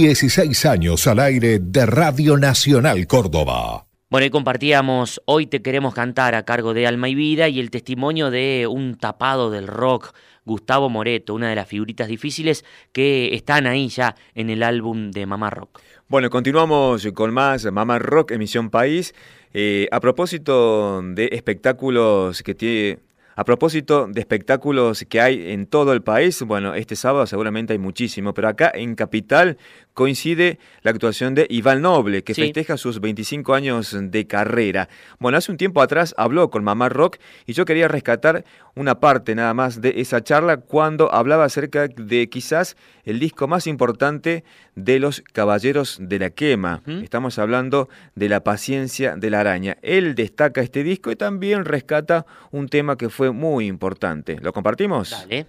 16 0.00 0.64
años 0.66 1.08
al 1.08 1.18
aire 1.18 1.58
de 1.58 1.84
Radio 1.84 2.36
Nacional 2.36 3.08
Córdoba. 3.08 3.86
Bueno, 4.10 4.28
y 4.28 4.30
compartíamos 4.30 5.20
Hoy 5.24 5.48
te 5.48 5.60
queremos 5.60 5.92
cantar 5.92 6.36
a 6.36 6.44
cargo 6.44 6.72
de 6.72 6.86
Alma 6.86 7.08
y 7.08 7.16
Vida 7.16 7.48
y 7.48 7.58
el 7.58 7.72
testimonio 7.72 8.30
de 8.30 8.68
un 8.70 8.96
tapado 8.96 9.50
del 9.50 9.66
rock, 9.66 10.14
Gustavo 10.44 10.88
Moreto, 10.88 11.34
una 11.34 11.48
de 11.48 11.56
las 11.56 11.66
figuritas 11.66 12.06
difíciles 12.06 12.64
que 12.92 13.34
están 13.34 13.66
ahí 13.66 13.88
ya 13.88 14.14
en 14.36 14.50
el 14.50 14.62
álbum 14.62 15.10
de 15.10 15.26
Mamá 15.26 15.50
Rock. 15.50 15.80
Bueno, 16.06 16.30
continuamos 16.30 17.04
con 17.12 17.34
más 17.34 17.64
Mamá 17.64 17.98
Rock, 17.98 18.30
emisión 18.30 18.70
País. 18.70 19.16
Eh, 19.52 19.88
a 19.90 19.98
propósito 19.98 21.02
de 21.02 21.30
espectáculos 21.32 22.44
que 22.44 22.54
tiene 22.54 23.00
a 23.38 23.44
propósito 23.44 24.08
de 24.08 24.18
espectáculos 24.18 25.06
que 25.08 25.20
hay 25.20 25.52
en 25.52 25.66
todo 25.68 25.92
el 25.92 26.02
país, 26.02 26.42
bueno, 26.42 26.74
este 26.74 26.96
sábado 26.96 27.24
seguramente 27.24 27.72
hay 27.72 27.78
muchísimo, 27.78 28.34
pero 28.34 28.48
acá 28.48 28.72
en 28.74 28.96
Capital 28.96 29.58
coincide 29.98 30.60
la 30.82 30.92
actuación 30.92 31.34
de 31.34 31.48
Iván 31.50 31.82
Noble, 31.82 32.22
que 32.22 32.32
festeja 32.32 32.76
sus 32.76 33.00
25 33.00 33.52
años 33.52 33.96
de 34.00 34.28
carrera. 34.28 34.88
Bueno, 35.18 35.38
hace 35.38 35.50
un 35.50 35.58
tiempo 35.58 35.82
atrás 35.82 36.14
habló 36.16 36.50
con 36.50 36.62
Mamá 36.62 36.88
Rock 36.88 37.16
y 37.46 37.52
yo 37.52 37.64
quería 37.64 37.88
rescatar 37.88 38.44
una 38.76 39.00
parte 39.00 39.34
nada 39.34 39.54
más 39.54 39.80
de 39.80 39.94
esa 39.96 40.22
charla 40.22 40.58
cuando 40.58 41.12
hablaba 41.12 41.46
acerca 41.46 41.88
de 41.88 42.28
quizás 42.28 42.76
el 43.02 43.18
disco 43.18 43.48
más 43.48 43.66
importante 43.66 44.44
de 44.76 45.00
los 45.00 45.20
Caballeros 45.32 45.98
de 46.00 46.20
la 46.20 46.30
Quema. 46.30 46.80
Estamos 47.02 47.40
hablando 47.40 47.88
de 48.14 48.28
La 48.28 48.44
paciencia 48.44 49.16
de 49.16 49.30
la 49.30 49.40
araña. 49.40 49.78
Él 49.82 50.14
destaca 50.14 50.60
este 50.60 50.84
disco 50.84 51.10
y 51.10 51.16
también 51.16 51.64
rescata 51.64 52.24
un 52.52 52.68
tema 52.68 52.96
que 52.96 53.08
fue 53.08 53.32
muy 53.32 53.66
importante. 53.66 54.38
¿Lo 54.40 54.52
compartimos? 54.52 55.10
Dale. 55.10 55.46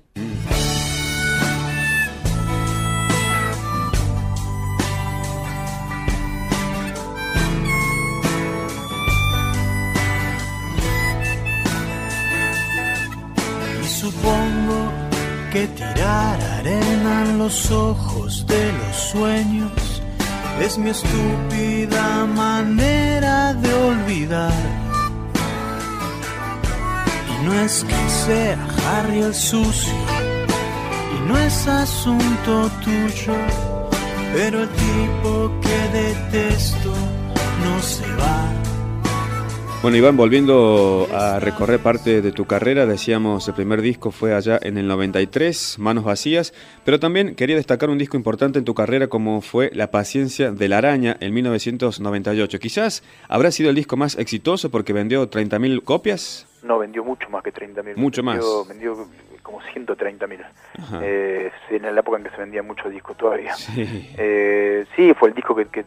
Los 17.50 17.72
ojos 17.72 18.46
de 18.46 18.72
los 18.74 18.96
sueños 18.96 19.72
es 20.62 20.78
mi 20.78 20.92
estúpida 20.92 22.28
manera 22.28 23.56
de 23.56 23.74
olvidar. 23.74 24.54
Y 27.32 27.46
no 27.46 27.54
es 27.66 27.84
que 27.90 28.10
sea 28.26 28.58
Harry 28.86 29.22
el 29.24 29.34
sucio, 29.34 29.94
y 31.16 31.28
no 31.28 31.40
es 31.40 31.68
asunto 31.68 32.70
tuyo, 32.84 33.34
pero 34.36 34.62
el 34.62 34.70
tipo 34.70 35.52
que 35.64 35.80
detesto 35.98 36.94
no 37.64 37.82
se 37.82 38.06
va. 38.22 38.69
Bueno, 39.82 39.96
Iván, 39.96 40.18
volviendo 40.18 41.08
a 41.14 41.40
recorrer 41.40 41.80
parte 41.80 42.22
de 42.22 42.34
tu 42.34 42.44
carrera, 42.44 42.86
decíamos, 42.86 43.48
el 43.48 43.54
primer 43.54 43.82
disco 43.82 44.12
fue 44.12 44.36
allá 44.36 44.60
en 44.62 44.78
el 44.78 44.90
93, 44.90 45.80
Manos 45.80 46.04
Vacías, 46.04 46.54
pero 46.84 47.00
también 47.00 47.34
quería 47.34 47.56
destacar 47.56 47.90
un 47.90 47.98
disco 47.98 48.18
importante 48.18 48.60
en 48.60 48.66
tu 48.66 48.74
carrera 48.76 49.08
como 49.08 49.40
fue 49.40 49.70
La 49.74 49.90
Paciencia 49.90 50.52
de 50.52 50.68
la 50.68 50.80
Araña 50.80 51.16
en 51.22 51.34
1998. 51.34 52.60
Quizás 52.60 53.04
habrá 53.30 53.52
sido 53.52 53.70
el 53.70 53.76
disco 53.78 53.96
más 53.96 54.18
exitoso 54.18 54.70
porque 54.70 54.92
vendió 54.92 55.30
30.000 55.30 55.82
copias. 55.86 56.46
No, 56.62 56.78
vendió 56.78 57.06
mucho 57.06 57.30
más 57.30 57.42
que 57.42 57.54
30.000. 57.54 57.96
Mucho 57.96 58.22
más. 58.22 58.36
Vendió, 58.68 58.96
vendió 58.96 59.08
como 59.44 59.62
130.000. 59.62 60.46
Ajá. 60.78 61.00
Eh, 61.02 61.52
en 61.70 61.84
la 61.84 62.02
época 62.02 62.18
en 62.18 62.26
que 62.26 62.32
se 62.32 62.38
vendían 62.38 62.68
muchos 62.68 62.92
discos 62.92 63.16
todavía. 63.16 63.56
Sí. 63.56 64.10
Eh, 64.18 64.86
sí, 64.98 65.14
fue 65.14 65.30
el 65.30 65.36
disco 65.36 65.56
que, 65.56 65.68
que, 65.68 65.86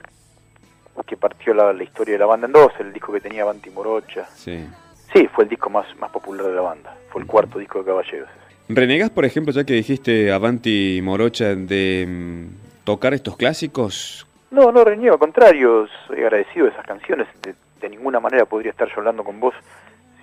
que 1.06 1.16
partió 1.16 1.54
la, 1.54 1.72
la 1.72 1.82
historia 1.82 2.14
de 2.14 2.18
la 2.18 2.26
banda 2.26 2.46
en 2.46 2.52
dos, 2.52 2.72
el 2.78 2.92
disco 2.92 3.12
que 3.12 3.20
tenía 3.20 3.44
Banti 3.44 3.70
Morocha. 3.70 4.26
Sí. 4.34 4.66
Sí, 5.12 5.28
fue 5.34 5.44
el 5.44 5.50
disco 5.50 5.68
más, 5.68 5.86
más 5.98 6.10
popular 6.10 6.46
de 6.46 6.54
la 6.54 6.62
banda. 6.62 6.96
Fue 7.10 7.20
el 7.20 7.26
cuarto 7.26 7.58
disco 7.58 7.80
de 7.80 7.84
Caballeros. 7.84 8.28
¿Renegas, 8.68 9.10
por 9.10 9.24
ejemplo, 9.24 9.52
ya 9.52 9.64
que 9.64 9.74
dijiste 9.74 10.32
Avanti 10.32 11.00
Morocha, 11.02 11.54
de 11.54 12.06
mm, 12.08 12.84
tocar 12.84 13.12
estos 13.12 13.36
clásicos? 13.36 14.26
No, 14.50 14.72
no 14.72 14.84
reniego, 14.84 15.14
al 15.14 15.18
contrario, 15.18 15.86
soy 16.06 16.20
agradecido 16.20 16.66
de 16.66 16.72
esas 16.72 16.86
canciones. 16.86 17.28
De, 17.42 17.54
de 17.80 17.88
ninguna 17.90 18.20
manera 18.20 18.46
podría 18.46 18.70
estar 18.70 18.88
yo 18.88 18.94
hablando 18.98 19.24
con 19.24 19.40
vos 19.40 19.54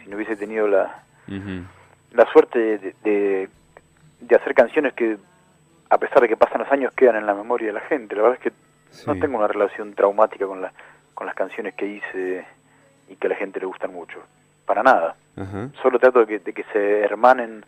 si 0.02 0.10
no 0.10 0.16
hubiese 0.16 0.36
tenido 0.36 0.68
la, 0.68 1.04
la 2.14 2.32
suerte 2.32 2.60
de, 2.60 2.96
de, 3.04 3.50
de 4.22 4.36
hacer 4.36 4.54
canciones 4.54 4.94
que, 4.94 5.18
a 5.90 5.98
pesar 5.98 6.22
de 6.22 6.30
que 6.30 6.38
pasan 6.38 6.62
los 6.62 6.72
años, 6.72 6.94
quedan 6.94 7.18
en 7.18 7.26
la 7.26 7.36
memoria 7.36 7.68
de 7.68 7.74
la 7.74 7.82
gente. 7.82 8.16
La 8.16 8.22
verdad 8.24 8.40
es 8.42 8.44
que 8.44 8.58
no 9.08 9.16
tengo 9.20 9.38
una 9.38 9.48
relación 9.48 9.94
traumática 9.94 10.46
con, 10.48 10.62
la, 10.62 10.72
con 11.14 11.26
las 11.28 11.36
canciones 11.36 11.74
que 11.76 11.86
hice 11.88 12.46
y 13.08 13.16
que 13.16 13.28
a 13.28 13.30
la 13.32 13.36
gente 13.36 13.60
le 13.60 13.66
gustan 13.66 13.94
mucho. 13.94 14.20
Para 14.66 14.84
nada. 14.84 15.16
Ajá, 15.38 15.70
Solo 15.82 15.98
trato 16.00 16.20
de 16.20 16.28
que, 16.28 16.40
de 16.40 16.54
que 16.54 16.64
se 16.74 17.02
hermanen, 17.02 17.66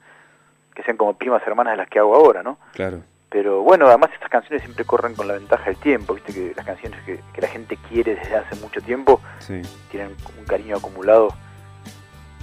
que 0.76 0.84
sean 0.84 0.98
como 0.98 1.14
primas 1.16 1.42
hermanas 1.48 1.74
de 1.74 1.78
las 1.78 1.90
que 1.90 2.00
hago 2.00 2.16
ahora, 2.16 2.44
¿no? 2.44 2.58
claro. 2.74 3.02
Pero 3.30 3.62
bueno, 3.62 3.88
además 3.88 4.10
estas 4.14 4.28
canciones 4.30 4.62
siempre 4.62 4.84
corren 4.84 5.16
con 5.16 5.26
la 5.26 5.36
ventaja 5.36 5.64
del 5.64 5.78
tiempo, 5.78 6.14
viste 6.16 6.34
que 6.34 6.54
las 6.54 6.66
canciones 6.66 7.02
que, 7.06 7.22
que 7.34 7.40
la 7.42 7.48
gente 7.48 7.78
quiere 7.88 8.16
desde 8.16 8.36
hace 8.36 8.58
mucho 8.58 8.82
tiempo 8.82 9.22
Sí. 9.40 9.62
tienen 9.90 10.18
un 10.38 10.44
cariño 10.46 10.76
acumulado 10.76 11.30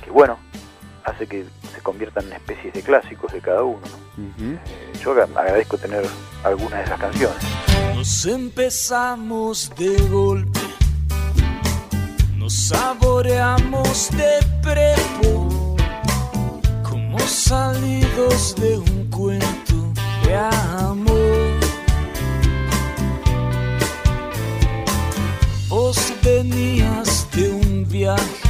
que 0.03 0.11
bueno, 0.11 0.39
hace 1.09 1.27
que 1.27 1.45
se 1.75 1.81
conviertan 1.83 2.27
en 2.27 2.35
especies 2.35 2.73
de 2.75 2.83
clásicos 2.83 3.33
de 3.33 3.41
cada 3.41 3.63
uno. 3.63 3.81
¿no? 4.17 4.25
Ujú. 4.25 4.59
Eh, 4.67 4.93
yo 5.03 5.13
agra- 5.13 5.29
agradezco 5.41 5.77
tener 5.79 6.05
algunas 6.45 6.79
de 6.79 6.85
esas 6.85 7.01
canciones. 7.01 7.45
Nos 7.95 8.27
empezamos 8.27 9.73
de 9.77 9.97
golpe, 10.09 10.61
nos 12.37 12.55
saboreamos 12.69 14.11
de 14.11 14.39
prepo, 14.63 15.77
como 16.89 17.19
salidos 17.21 18.55
de 18.57 18.79
un 18.79 19.11
cuento 19.11 19.93
de 20.25 20.37
amor. 20.37 21.59
Vos 25.69 26.13
venías 26.23 27.27
de 27.33 27.51
un 27.51 27.87
viaje 27.89 28.48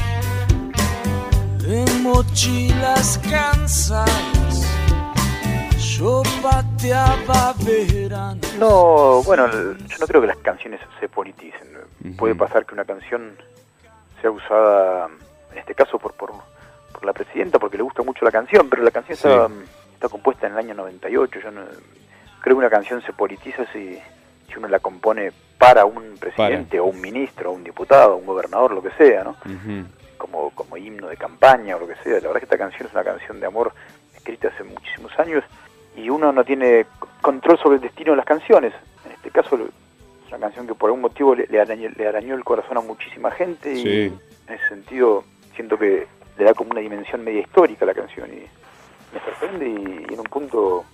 de 1.68 1.85
mochilas 2.00 3.20
cansadas, 3.31 4.66
yo 5.76 6.22
pateaba 6.42 7.54
verano. 7.62 8.40
No, 8.59 9.22
bueno, 9.24 9.46
yo 9.52 9.96
no 10.00 10.07
creo 10.07 10.20
que 10.22 10.26
las 10.28 10.38
canciones 10.38 10.81
se 10.98 11.09
politicen. 11.11 11.68
Puede 12.16 12.35
pasar 12.35 12.64
que 12.64 12.72
una 12.74 12.87
canción 12.87 13.37
sea 14.22 14.31
usada, 14.31 15.09
en 15.52 15.59
este 15.59 15.74
caso, 15.74 15.98
por, 15.98 16.14
por, 16.14 16.33
por 16.92 17.04
la 17.04 17.12
presidenta, 17.12 17.59
porque 17.59 17.76
le 17.76 17.83
gusta 17.83 18.02
mucho 18.02 18.24
la 18.24 18.31
canción, 18.31 18.68
pero 18.70 18.83
la 18.83 18.90
canción 18.90 19.18
Sí. 19.18 19.28
está, 19.28 19.48
está 19.92 20.09
compuesta 20.09 20.46
en 20.46 20.54
el 20.54 20.59
año 20.61 20.74
98. 20.74 21.40
Yo 21.40 21.50
no, 21.50 21.61
creo 22.40 22.54
que 22.57 22.59
una 22.61 22.70
canción 22.70 23.02
se 23.02 23.12
politiza 23.12 23.64
si, 23.74 23.98
si 24.48 24.57
uno 24.57 24.68
la 24.68 24.78
compone 24.81 25.33
para 25.59 25.85
un 25.85 26.16
presidente 26.18 26.81
o 26.81 26.87
un 26.87 27.00
ministro 27.00 27.50
o 27.50 27.52
un 27.54 27.62
diputado, 27.64 28.16
un 28.16 28.24
gobernador, 28.24 28.72
lo 28.72 28.83
que 28.83 28.90
sea, 28.92 29.22
¿no? 29.24 29.37
Como, 30.18 30.50
como 30.50 30.76
himno 30.76 31.09
de 31.09 31.16
campaña 31.16 31.76
o 31.76 31.81
lo 31.81 31.88
que 31.88 31.94
sea. 31.96 32.14
La 32.14 32.28
verdad 32.28 32.37
es 32.37 32.40
que 32.40 32.44
esta 32.54 32.59
canción 32.59 32.87
es 32.88 32.92
una 32.92 33.04
canción 33.04 33.40
de 33.40 33.46
amor 33.46 33.72
escrita 34.14 34.48
hace 34.48 34.64
muchísimos 34.64 35.18
años 35.18 35.44
y 35.96 36.11
uno 36.11 36.33
no 36.33 36.44
tiene 36.44 36.87
control 37.22 37.59
sobre 37.59 37.76
el 37.76 37.83
destino 37.83 38.11
de 38.12 38.16
las 38.18 38.26
canciones. 38.26 38.72
En 39.07 39.12
este 39.12 39.31
caso 39.31 39.57
es 39.57 40.28
una 40.28 40.38
canción 40.38 40.66
que 40.66 40.74
por 40.74 40.88
algún 40.88 41.00
motivo 41.00 41.35
le, 41.35 41.46
le 41.46 41.61
arañó, 41.61 41.88
le 41.96 42.07
arañó 42.07 42.35
el 42.35 42.44
corazón 42.44 42.76
a 42.76 42.81
muchísima 42.83 43.31
gente 43.31 43.72
y 43.72 43.83
Sí. 43.83 44.12
en 44.48 44.54
ese 44.54 44.68
sentido 44.68 45.24
siento 45.54 45.78
que 45.78 46.07
le 46.37 46.44
da 46.44 46.52
como 46.54 46.70
una 46.72 46.81
dimensión 46.81 47.24
media 47.24 47.40
histórica 47.40 47.85
a 47.85 47.88
la 47.88 47.94
canción 47.94 48.28
y 48.33 48.42
me 49.12 49.20
sorprende 49.24 49.66
y, 49.66 50.07
y 50.11 50.14
en 50.14 50.20
un 50.20 50.26
punto 50.26 50.85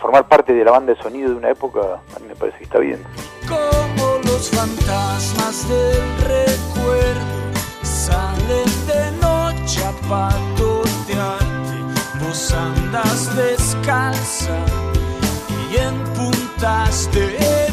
formar 0.00 0.26
parte 0.28 0.54
de 0.54 0.64
la 0.64 0.70
banda 0.70 0.94
de 0.94 1.02
sonido 1.02 1.30
de 1.30 1.34
una 1.36 1.50
época 1.50 1.80
a 2.16 2.18
mí 2.20 2.28
me 2.28 2.36
parece 2.36 2.58
que 2.58 2.64
está 2.64 2.78
bien. 2.78 3.02
como 3.48 4.18
los 4.24 4.50
fantasmas 4.50 5.68
del 5.68 6.18
recuerdo 6.20 7.39
noche 9.70 9.84
a 9.84 9.92
patotearte. 10.08 11.46
Vos 12.20 12.52
andas 12.52 13.34
descalza 13.36 14.58
y 15.70 15.76
en 15.76 15.94
puntas 16.14 17.08
de 17.12 17.69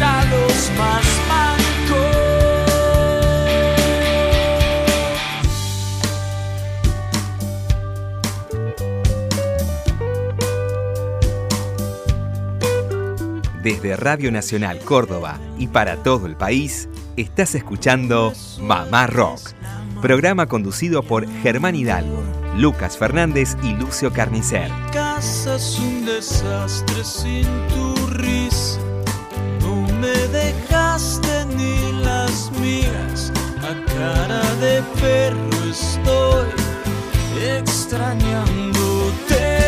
hasta 0.00 0.24
los 0.30 0.70
más 0.78 1.04
mancos. 1.28 1.60
Desde 13.62 13.96
Radio 13.96 14.32
Nacional 14.32 14.78
Córdoba 14.78 15.38
y 15.58 15.68
para 15.68 16.02
todo 16.02 16.26
el 16.26 16.36
país, 16.36 16.88
estás 17.16 17.54
escuchando 17.54 18.32
Mamá 18.60 19.06
Rock, 19.06 19.50
programa 20.00 20.46
conducido 20.46 21.02
por 21.02 21.28
Germán 21.42 21.76
Hidalgo, 21.76 22.22
Lucas 22.56 22.96
Fernández 22.96 23.56
y 23.62 23.74
Lucio 23.74 24.12
Carnicer. 24.12 24.70
casa 24.92 25.56
es 25.56 25.78
un 25.78 26.06
desastre 26.06 27.04
sin 27.04 27.44
tu 27.68 27.94
risa. 28.14 28.80
Me 30.00 30.16
dejaste 30.28 31.44
ni 31.56 31.92
las 32.02 32.50
migas. 32.52 33.30
A 33.62 33.74
cara 33.92 34.54
de 34.54 34.82
perro 34.98 35.64
estoy 35.68 36.48
extrañándote. 37.58 39.59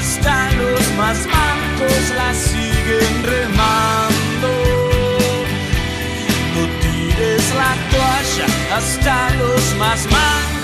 Hasta 0.00 0.50
los 0.52 0.92
más 0.96 1.26
mancos 1.26 2.10
la 2.16 2.32
siguen 2.32 3.14
remando. 3.22 4.50
No 6.54 6.62
tires 6.80 7.44
la 7.54 7.72
toalla, 7.90 8.76
hasta 8.76 9.34
los 9.34 9.76
más 9.76 10.00
mancos. 10.06 10.59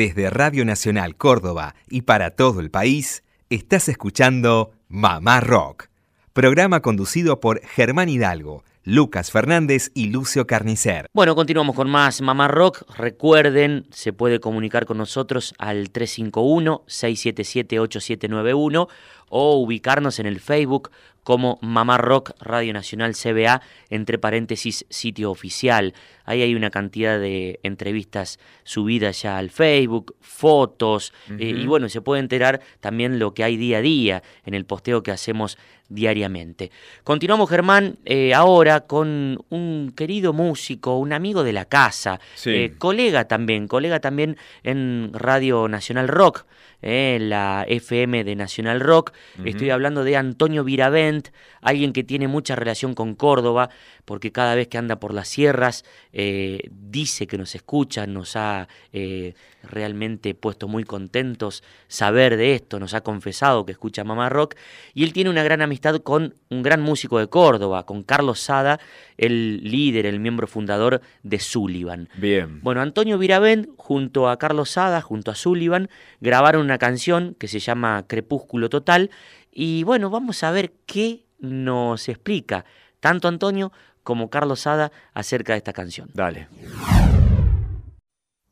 Desde 0.00 0.30
Radio 0.30 0.64
Nacional 0.64 1.14
Córdoba 1.14 1.74
y 1.90 2.00
para 2.00 2.30
todo 2.30 2.60
el 2.60 2.70
país, 2.70 3.22
estás 3.50 3.86
escuchando 3.90 4.70
Mamá 4.88 5.40
Rock, 5.40 5.88
programa 6.32 6.80
conducido 6.80 7.38
por 7.38 7.60
Germán 7.60 8.08
Hidalgo, 8.08 8.64
Lucas 8.82 9.30
Fernández 9.30 9.90
y 9.92 10.06
Lucio 10.06 10.46
Carnicer. 10.46 11.10
Bueno, 11.12 11.34
continuamos 11.34 11.76
con 11.76 11.90
más 11.90 12.22
Mamá 12.22 12.48
Rock. 12.48 12.90
Recuerden, 12.96 13.88
se 13.90 14.14
puede 14.14 14.40
comunicar 14.40 14.86
con 14.86 14.96
nosotros 14.96 15.52
al 15.58 15.92
351-677-8791 15.92 18.88
o 19.28 19.56
ubicarnos 19.58 20.18
en 20.18 20.24
el 20.24 20.40
Facebook 20.40 20.92
como 21.22 21.58
Mamá 21.60 21.98
Rock 21.98 22.32
Radio 22.40 22.72
Nacional 22.72 23.14
CBA, 23.14 23.60
entre 23.90 24.18
paréntesis 24.18 24.86
sitio 24.88 25.30
oficial. 25.30 25.94
Ahí 26.24 26.42
hay 26.42 26.54
una 26.54 26.70
cantidad 26.70 27.18
de 27.18 27.60
entrevistas 27.62 28.38
subidas 28.64 29.22
ya 29.22 29.36
al 29.38 29.50
Facebook, 29.50 30.14
fotos, 30.20 31.12
eh, 31.38 31.54
y 31.56 31.66
bueno, 31.66 31.88
se 31.88 32.00
puede 32.00 32.20
enterar 32.20 32.60
también 32.80 33.18
lo 33.18 33.34
que 33.34 33.44
hay 33.44 33.56
día 33.56 33.78
a 33.78 33.82
día 33.82 34.22
en 34.44 34.54
el 34.54 34.64
posteo 34.64 35.02
que 35.02 35.10
hacemos 35.10 35.58
diariamente. 35.88 36.70
Continuamos, 37.02 37.50
Germán, 37.50 37.98
eh, 38.04 38.32
ahora 38.32 38.80
con 38.82 39.44
un 39.50 39.92
querido 39.96 40.32
músico, 40.32 40.96
un 40.98 41.12
amigo 41.12 41.42
de 41.42 41.52
la 41.52 41.64
casa, 41.64 42.20
Sí. 42.36 42.50
eh, 42.50 42.74
colega 42.78 43.26
también, 43.26 43.66
colega 43.66 43.98
también 44.00 44.36
en 44.62 45.10
Radio 45.12 45.66
Nacional 45.68 46.06
Rock, 46.08 46.46
la 46.82 47.64
FM 47.68 48.24
de 48.24 48.36
Nacional 48.36 48.80
Rock. 48.80 49.12
Estoy 49.44 49.70
hablando 49.70 50.04
de 50.04 50.16
Antonio 50.16 50.64
Viravent, 50.64 51.28
alguien 51.60 51.92
que 51.92 52.04
tiene 52.04 52.28
mucha 52.28 52.56
relación 52.56 52.94
con 52.94 53.14
Córdoba, 53.14 53.70
porque 54.04 54.32
cada 54.32 54.54
vez 54.54 54.68
que 54.68 54.78
anda 54.78 54.96
por 54.96 55.14
las 55.14 55.28
sierras 55.28 55.84
eh, 56.12 56.68
dice 56.70 57.26
que 57.26 57.38
nos 57.38 57.54
escucha, 57.54 58.06
nos 58.06 58.34
ha 58.36 58.68
eh, 58.92 59.34
realmente 59.62 60.34
puesto 60.34 60.68
muy 60.68 60.84
contentos 60.84 61.62
saber 61.86 62.36
de 62.36 62.54
esto, 62.54 62.80
nos 62.80 62.94
ha 62.94 63.02
confesado 63.02 63.64
que 63.66 63.72
escucha 63.72 64.04
Mamá 64.04 64.28
Rock, 64.28 64.56
y 64.94 65.04
él 65.04 65.12
tiene 65.12 65.30
una 65.30 65.42
gran 65.42 65.62
amistad 65.62 66.00
con 66.00 66.34
un 66.48 66.62
gran 66.62 66.80
músico 66.80 67.18
de 67.18 67.28
Córdoba, 67.28 67.84
con 67.84 68.02
Carlos 68.02 68.40
Sada, 68.40 68.80
el 69.20 69.62
líder, 69.62 70.06
el 70.06 70.18
miembro 70.18 70.46
fundador 70.46 71.02
de 71.22 71.38
Sullivan. 71.38 72.08
Bien. 72.16 72.60
Bueno, 72.62 72.80
Antonio 72.80 73.18
Viravent, 73.18 73.68
junto 73.76 74.30
a 74.30 74.38
Carlos 74.38 74.70
Sada, 74.70 75.02
junto 75.02 75.30
a 75.30 75.34
Sullivan, 75.34 75.90
grabaron 76.20 76.62
una 76.62 76.78
canción 76.78 77.36
que 77.38 77.46
se 77.46 77.58
llama 77.58 78.04
Crepúsculo 78.06 78.70
Total. 78.70 79.10
Y 79.52 79.84
bueno, 79.84 80.08
vamos 80.08 80.42
a 80.42 80.50
ver 80.50 80.72
qué 80.86 81.26
nos 81.38 82.08
explica 82.08 82.64
tanto 83.00 83.28
Antonio 83.28 83.72
como 84.02 84.30
Carlos 84.30 84.60
Sada 84.60 84.90
acerca 85.12 85.52
de 85.52 85.58
esta 85.58 85.74
canción. 85.74 86.08
Dale. 86.14 86.48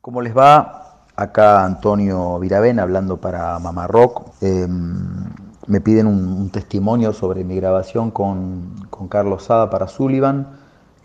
¿Cómo 0.02 0.20
les 0.20 0.36
va? 0.36 1.06
Acá 1.16 1.64
Antonio 1.64 2.38
Viravén 2.38 2.78
hablando 2.78 3.16
para 3.16 3.58
Mamá 3.58 3.86
Rock. 3.86 4.34
Eh, 4.42 4.66
me 4.68 5.80
piden 5.80 6.06
un, 6.06 6.28
un 6.28 6.50
testimonio 6.50 7.12
sobre 7.14 7.42
mi 7.44 7.56
grabación 7.56 8.10
con, 8.10 8.86
con 8.90 9.08
Carlos 9.08 9.44
Sada 9.44 9.70
para 9.70 9.88
Sullivan. 9.88 10.57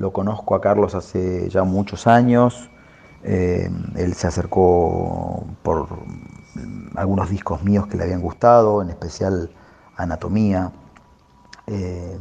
Lo 0.03 0.11
conozco 0.11 0.53
a 0.53 0.59
Carlos 0.59 0.95
hace 0.95 1.47
ya 1.47 1.63
muchos 1.63 2.07
años. 2.07 2.69
Eh, 3.23 3.69
él 3.95 4.13
se 4.15 4.27
acercó 4.27 5.45
por 5.63 5.87
algunos 6.95 7.29
discos 7.29 7.63
míos 7.63 7.87
que 7.87 7.95
le 7.95 8.03
habían 8.03 8.19
gustado, 8.19 8.81
en 8.81 8.89
especial 8.89 9.49
Anatomía. 9.95 10.73
Eh, 11.67 12.17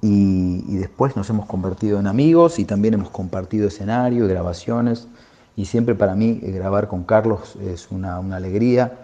y, 0.00 0.76
después 0.78 1.14
nos 1.14 1.28
hemos 1.28 1.44
convertido 1.44 2.00
en 2.00 2.06
amigos 2.06 2.58
y 2.58 2.64
también 2.64 2.94
hemos 2.94 3.10
compartido 3.10 3.68
escenario 3.68 4.26
grabaciones. 4.26 5.06
Y 5.56 5.66
siempre 5.66 5.94
para 5.94 6.14
mí 6.14 6.40
eh, 6.42 6.52
grabar 6.52 6.88
con 6.88 7.04
Carlos 7.04 7.56
es 7.56 7.90
una, 7.90 8.16
alegría, 8.34 9.00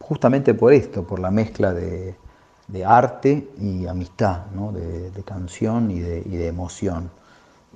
justamente 0.00 0.52
por 0.52 0.72
esto, 0.72 1.06
por 1.06 1.20
la 1.20 1.30
mezcla 1.30 1.72
de, 1.72 2.16
arte 2.84 3.48
y 3.60 3.86
amistad, 3.86 4.46
de, 4.46 5.22
canción 5.22 5.92
y 5.92 6.00
de 6.00 6.48
emoción. 6.48 7.08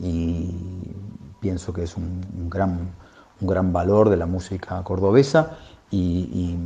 Y 0.00 0.50
pienso 1.40 1.72
que 1.72 1.82
es 1.84 1.96
un, 1.96 2.48
gran, 2.48 2.90
un 3.40 3.48
gran 3.48 3.72
valor 3.72 4.08
de 4.08 4.16
la 4.16 4.26
música 4.26 4.82
cordobesa 4.82 5.58
y, 5.90 6.56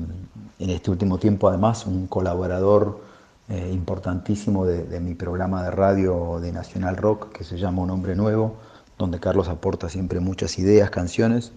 en 0.58 0.70
este 0.70 0.90
último 0.90 1.18
tiempo 1.18 1.48
además 1.48 1.86
un 1.86 2.06
colaborador 2.06 3.00
eh, 3.48 3.70
importantísimo 3.72 4.64
de, 4.66 5.00
mi 5.00 5.14
programa 5.14 5.62
de 5.64 5.70
radio 5.70 6.38
de 6.40 6.52
Nacional 6.52 6.96
Rock 6.96 7.32
que 7.32 7.44
se 7.44 7.58
llama 7.58 7.82
Un 7.82 7.90
Hombre 7.90 8.14
Nuevo, 8.14 8.54
donde 8.98 9.18
Carlos 9.18 9.48
aporta 9.48 9.88
siempre 9.88 10.20
muchas 10.20 10.58
ideas, 10.58 10.90
canciones 10.90 11.52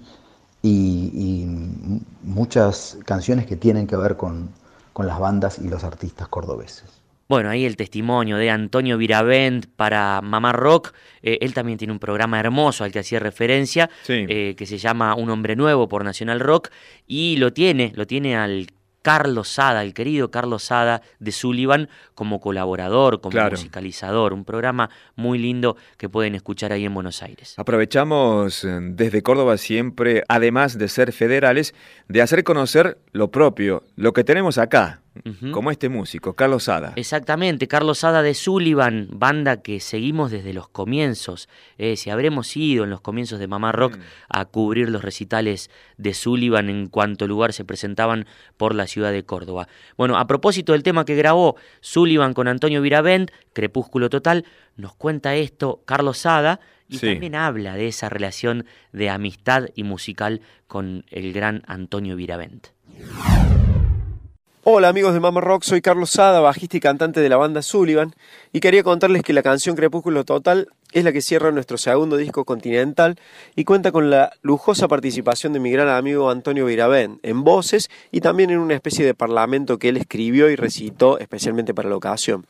y, 0.62 1.12
y 1.14 2.02
muchas 2.24 2.98
canciones 3.06 3.46
que 3.46 3.56
tienen 3.56 3.86
que 3.88 3.96
ver 3.96 4.18
con, 4.18 4.50
con 4.98 5.06
las 5.06 5.20
bandas 5.20 5.60
y 5.60 5.70
los 5.70 5.84
artistas 5.84 6.28
cordobeses. 6.28 6.97
Bueno, 7.30 7.50
ahí 7.50 7.66
el 7.66 7.76
testimonio 7.76 8.38
de 8.38 8.50
Antonio 8.50 8.98
Viravent 8.98 9.66
para 9.76 10.22
Mamá 10.22 10.54
Rock. 10.54 10.94
Eh, 11.22 11.40
él 11.42 11.54
también 11.54 11.78
tiene 11.78 11.92
un 11.92 12.00
programa 12.00 12.40
hermoso 12.40 12.84
al 12.86 12.92
que 12.92 13.00
hacía 13.00 13.20
referencia, 13.20 13.90
Sí. 14.04 14.26
eh, 14.30 14.56
que 14.58 14.66
se 14.66 14.78
llama 14.78 15.14
Un 15.16 15.30
Hombre 15.30 15.56
Nuevo 15.58 15.90
por 15.90 16.06
Nacional 16.06 16.40
Rock, 16.40 16.70
y 17.06 17.36
lo 17.38 17.52
tiene, 17.52 17.92
lo 17.96 18.08
tiene 18.08 18.38
al 18.38 18.68
Carlos 19.02 19.48
Sada, 19.48 19.84
el 19.84 19.94
querido 19.94 20.32
Carlos 20.32 20.64
Sada 20.64 21.02
de 21.20 21.32
Sullivan, 21.32 21.88
como 22.14 22.42
colaborador, 22.42 23.22
como 23.22 23.32
Claro. 23.32 23.52
musicalizador. 23.52 24.34
Un 24.34 24.44
programa 24.44 24.90
muy 25.16 25.38
lindo 25.40 25.78
que 25.98 26.10
pueden 26.10 26.36
escuchar 26.36 26.74
ahí 26.74 26.84
en 26.84 26.94
Buenos 26.94 27.24
Aires. 27.24 27.54
Aprovechamos 27.58 28.66
eh, 28.66 28.80
desde 28.82 29.22
Córdoba 29.24 29.56
siempre, 29.58 30.24
además 30.28 30.78
de 30.78 30.90
ser 30.90 31.14
federales, 31.14 31.74
de 32.10 32.22
hacer 32.22 32.44
conocer 32.44 32.98
lo 33.14 33.32
propio, 33.32 33.84
lo 33.96 34.12
que 34.12 34.26
tenemos 34.26 34.58
acá, 34.58 35.00
Como 35.52 35.72
este 35.72 35.90
músico, 35.90 36.34
Carlos 36.34 36.64
Sada. 36.64 36.94
Exactamente, 36.96 37.68
Carlos 37.68 38.00
Sada 38.00 38.22
de 38.22 38.34
Sullivan, 38.34 39.08
banda 39.12 39.62
que 39.62 39.80
seguimos 39.80 40.32
desde 40.32 40.54
los 40.54 40.68
comienzos. 40.70 41.50
Eh, 41.78 41.96
si 41.98 42.10
habremos 42.10 42.56
ido 42.58 42.84
en 42.84 42.90
los 42.90 43.02
comienzos 43.02 43.40
de 43.40 43.48
Mamá 43.48 43.72
Rock 43.72 43.98
a 44.30 44.46
cubrir 44.46 44.90
los 44.90 45.02
recitales 45.04 45.70
de 45.98 46.14
Sullivan 46.14 46.70
en 46.70 46.88
cuanto 46.88 47.28
lugar 47.28 47.54
se 47.54 47.66
presentaban 47.66 48.26
por 48.58 48.76
la 48.76 48.88
ciudad 48.88 49.12
de 49.12 49.24
Córdoba. 49.24 49.68
Bueno, 49.98 50.18
a 50.18 50.28
propósito 50.28 50.74
del 50.74 50.84
tema 50.84 51.06
que 51.06 51.16
grabó 51.16 51.56
Sullivan 51.82 52.34
con 52.34 52.48
Antonio 52.48 52.82
Viravent, 52.82 53.32
Crepúsculo 53.54 54.10
Total, 54.10 54.46
nos 54.76 54.96
cuenta 54.96 55.36
esto 55.36 55.82
Carlos 55.86 56.20
Sada 56.20 56.60
y 56.90 57.00
Sí. 57.00 57.08
también 57.08 57.36
habla 57.36 57.76
de 57.76 57.88
esa 57.88 58.08
relación 58.08 58.66
de 58.94 59.10
amistad 59.10 59.66
y 59.76 59.84
musical 59.84 60.42
con 60.68 61.04
el 61.10 61.34
gran 61.34 61.64
Antonio 61.68 62.16
Viravent. 62.16 62.68
Hola 64.70 64.90
amigos 64.90 65.14
de 65.14 65.22
Mama 65.22 65.40
Rock, 65.40 65.64
soy 65.64 65.80
Carlos 65.80 66.10
Sada, 66.10 66.42
bajista 66.42 66.76
y 66.76 66.82
cantante 66.82 67.22
de 67.22 67.30
la 67.30 67.38
banda 67.38 67.62
Sullivan, 67.62 68.14
y 68.52 68.60
quería 68.60 68.84
contarles 68.84 69.24
que 69.24 69.32
la 69.32 69.42
canción 69.42 69.78
Crepúsculo 69.78 70.26
Total 70.26 70.68
es 70.92 71.06
la 71.06 71.14
que 71.14 71.22
cierra 71.22 71.54
nuestro 71.54 71.78
segundo 71.78 72.18
disco 72.18 72.44
continental 72.44 73.18
y 73.56 73.64
cuenta 73.64 73.94
con 73.94 74.10
la 74.10 74.34
lujosa 74.42 74.90
participación 74.90 75.54
de 75.54 75.62
mi 75.62 75.72
gran 75.72 75.88
amigo 75.88 76.30
Antonio 76.30 76.66
Viravén 76.66 77.22
en 77.24 77.46
voces 77.46 77.90
y 78.12 78.20
también 78.20 78.50
en 78.50 78.60
una 78.60 78.74
especie 78.74 79.06
de 79.06 79.14
parlamento 79.14 79.80
que 79.80 79.88
él 79.88 79.96
escribió 79.96 80.50
y 80.50 80.58
recitó 80.58 81.18
especialmente 81.18 81.74
para 81.74 81.88
la 81.88 81.96
ocasión. 81.96 82.46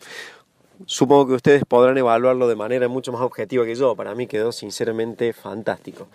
Supongo 0.87 1.27
que 1.27 1.33
ustedes 1.33 1.65
podrán 1.65 1.99
evaluarlo 1.99 2.47
de 2.47 2.55
manera 2.55 2.87
mucho 2.87 3.11
más 3.11 3.21
objetiva 3.21 3.63
que 3.63 3.75
yo, 3.75 3.95
para 3.95 4.15
mí 4.15 4.25
quedó 4.25 4.51
sinceramente 4.51 5.33
fantástico. 5.33 6.07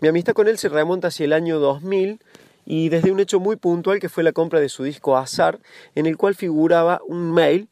Mi 0.00 0.08
amistad 0.08 0.32
con 0.32 0.48
él 0.48 0.56
se 0.56 0.70
remonta 0.70 1.08
hacia 1.08 1.24
el 1.24 1.34
año 1.34 1.58
2000 1.58 2.20
y 2.66 2.88
desde 2.88 3.12
un 3.12 3.20
hecho 3.20 3.38
muy 3.40 3.56
puntual 3.56 4.00
que 4.00 4.08
fue 4.08 4.24
la 4.24 4.32
compra 4.32 4.60
de 4.60 4.68
su 4.68 4.82
disco 4.82 5.16
Azar, 5.16 5.60
en 5.94 6.06
el 6.06 6.16
cual 6.16 6.34
figuraba 6.34 7.00
un 7.06 7.32
mail. 7.32 7.68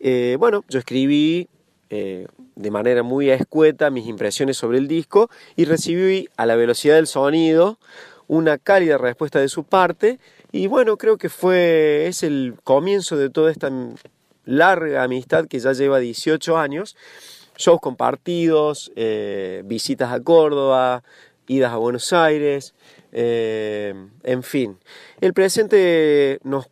Eh, 0.00 0.36
bueno, 0.38 0.64
yo 0.68 0.78
escribí 0.78 1.48
eh, 1.88 2.26
de 2.54 2.70
manera 2.70 3.02
muy 3.02 3.30
escueta 3.30 3.90
mis 3.90 4.06
impresiones 4.06 4.58
sobre 4.58 4.78
el 4.78 4.86
disco 4.86 5.30
y 5.56 5.64
recibí 5.64 6.28
a 6.36 6.44
la 6.44 6.56
velocidad 6.56 6.96
del 6.96 7.06
sonido 7.06 7.78
una 8.28 8.58
cálida 8.58 8.98
respuesta 8.98 9.40
de 9.40 9.48
su 9.48 9.64
parte 9.64 10.18
y 10.52 10.66
bueno, 10.66 10.98
creo 10.98 11.16
que 11.16 11.30
fue 11.30 12.06
es 12.06 12.22
el 12.22 12.54
comienzo 12.62 13.16
de 13.16 13.30
toda 13.30 13.50
esta 13.50 13.70
larga 14.44 15.02
amistad 15.02 15.46
que 15.46 15.58
ya 15.58 15.72
lleva 15.72 15.98
18 15.98 16.58
años, 16.58 16.96
shows 17.56 17.80
compartidos, 17.80 18.92
eh, 18.96 19.62
visitas 19.64 20.12
a 20.12 20.20
Córdoba, 20.20 21.02
idas 21.46 21.72
a 21.72 21.76
Buenos 21.76 22.12
Aires, 22.12 22.74
eh, 23.12 23.94
en 24.22 24.42
fin. 24.42 24.78
El 25.20 25.34
presente 25.34 26.40
nos 26.42 26.68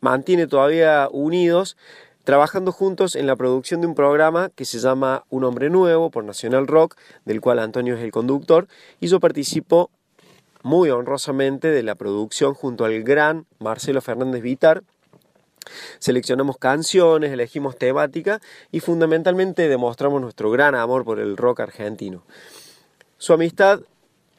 mantiene 0.00 0.46
todavía 0.46 1.08
unidos, 1.10 1.76
trabajando 2.24 2.72
juntos 2.72 3.14
en 3.14 3.26
la 3.26 3.36
producción 3.36 3.80
de 3.80 3.86
un 3.86 3.94
programa 3.94 4.50
que 4.54 4.64
se 4.64 4.78
llama 4.78 5.24
Un 5.30 5.44
Hombre 5.44 5.70
Nuevo 5.70 6.10
por 6.10 6.24
Nacional 6.24 6.66
Rock, 6.66 6.96
del 7.24 7.40
cual 7.40 7.58
Antonio 7.60 7.94
es 7.94 8.02
el 8.02 8.10
conductor, 8.10 8.66
y 9.00 9.06
yo 9.06 9.20
participo 9.20 9.90
muy 10.62 10.90
honrosamente 10.90 11.68
de 11.68 11.84
la 11.84 11.94
producción 11.94 12.54
junto 12.54 12.84
al 12.84 13.04
gran 13.04 13.46
Marcelo 13.60 14.00
Fernández 14.00 14.42
Vitar. 14.42 14.82
Seleccionamos 16.00 16.58
canciones, 16.58 17.32
elegimos 17.32 17.76
temática 17.76 18.40
y 18.72 18.80
fundamentalmente 18.80 19.68
demostramos 19.68 20.20
nuestro 20.20 20.50
gran 20.50 20.74
amor 20.74 21.04
por 21.04 21.20
el 21.20 21.36
rock 21.36 21.60
argentino. 21.60 22.24
Su 23.18 23.32
amistad 23.32 23.80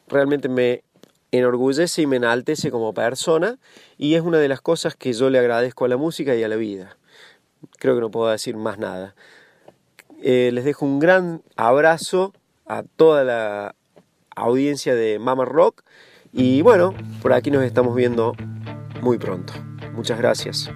realmente 0.08 0.50
me 0.50 0.84
enorgullece 1.32 2.04
y 2.04 2.08
me 2.08 2.18
enaltece 2.18 2.72
como 2.72 2.94
persona 2.94 3.58
y 3.98 4.16
es 4.16 4.22
una 4.22 4.38
de 4.38 4.48
las 4.48 4.62
cosas 4.62 4.96
que 4.96 5.14
yo 5.14 5.30
le 5.30 5.40
agradezco 5.40 5.86
a 5.86 5.88
la 5.88 5.98
música 5.98 6.36
y 6.36 6.44
a 6.44 6.48
la 6.48 6.56
vida. 6.56 6.98
Creo 7.80 7.96
que 7.96 8.02
no 8.02 8.12
puedo 8.12 8.30
decir 8.30 8.56
más 8.56 8.78
nada. 8.78 9.16
Eh, 10.22 10.52
les 10.54 10.66
dejo 10.66 10.86
un 10.86 11.00
gran 11.00 11.42
abrazo 11.56 12.34
a 12.66 12.84
toda 12.84 13.24
la 13.24 13.76
audiencia 14.36 14.96
de 14.96 15.20
Mama 15.20 15.46
Rock 15.46 15.84
y 16.34 16.62
bueno, 16.62 16.94
por 17.22 17.34
aquí 17.34 17.52
nos 17.52 17.64
estamos 17.64 17.96
viendo 17.96 18.36
muy 19.02 19.18
pronto. 19.18 19.54
Muchas 19.94 20.18
gracias. 20.18 20.70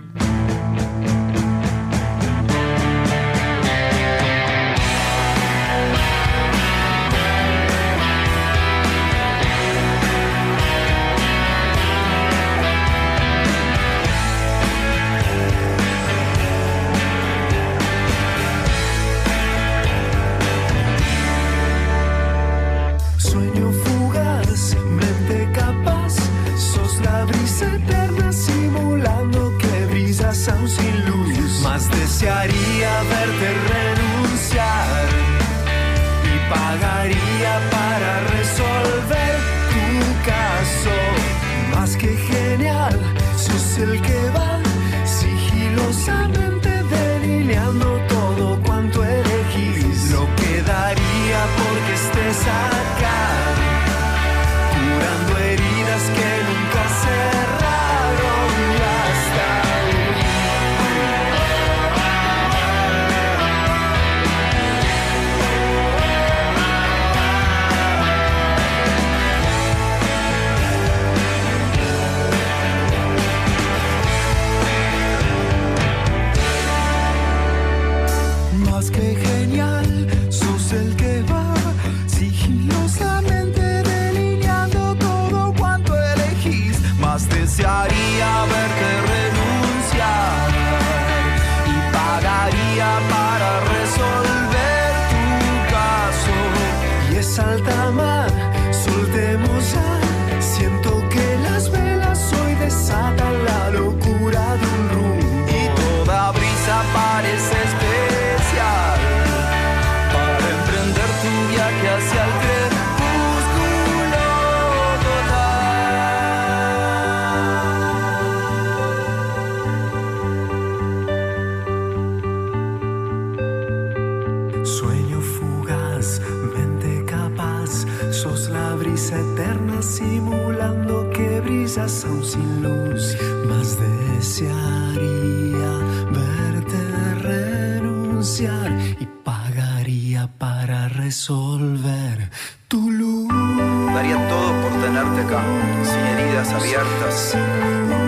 Abiertas. 146.50 147.36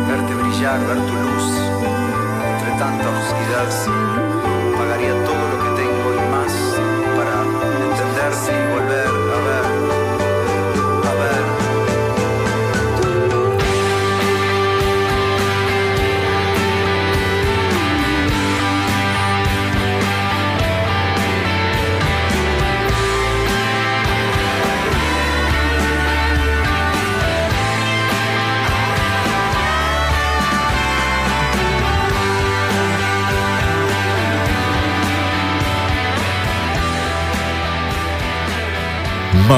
verte 0.07 0.33
brillar, 0.33 0.79
ver 0.87 0.97
tu 0.97 1.13
luz 1.13 1.47
entre 2.51 2.69
tanta 2.79 3.09
oscuridad. 3.09 4.32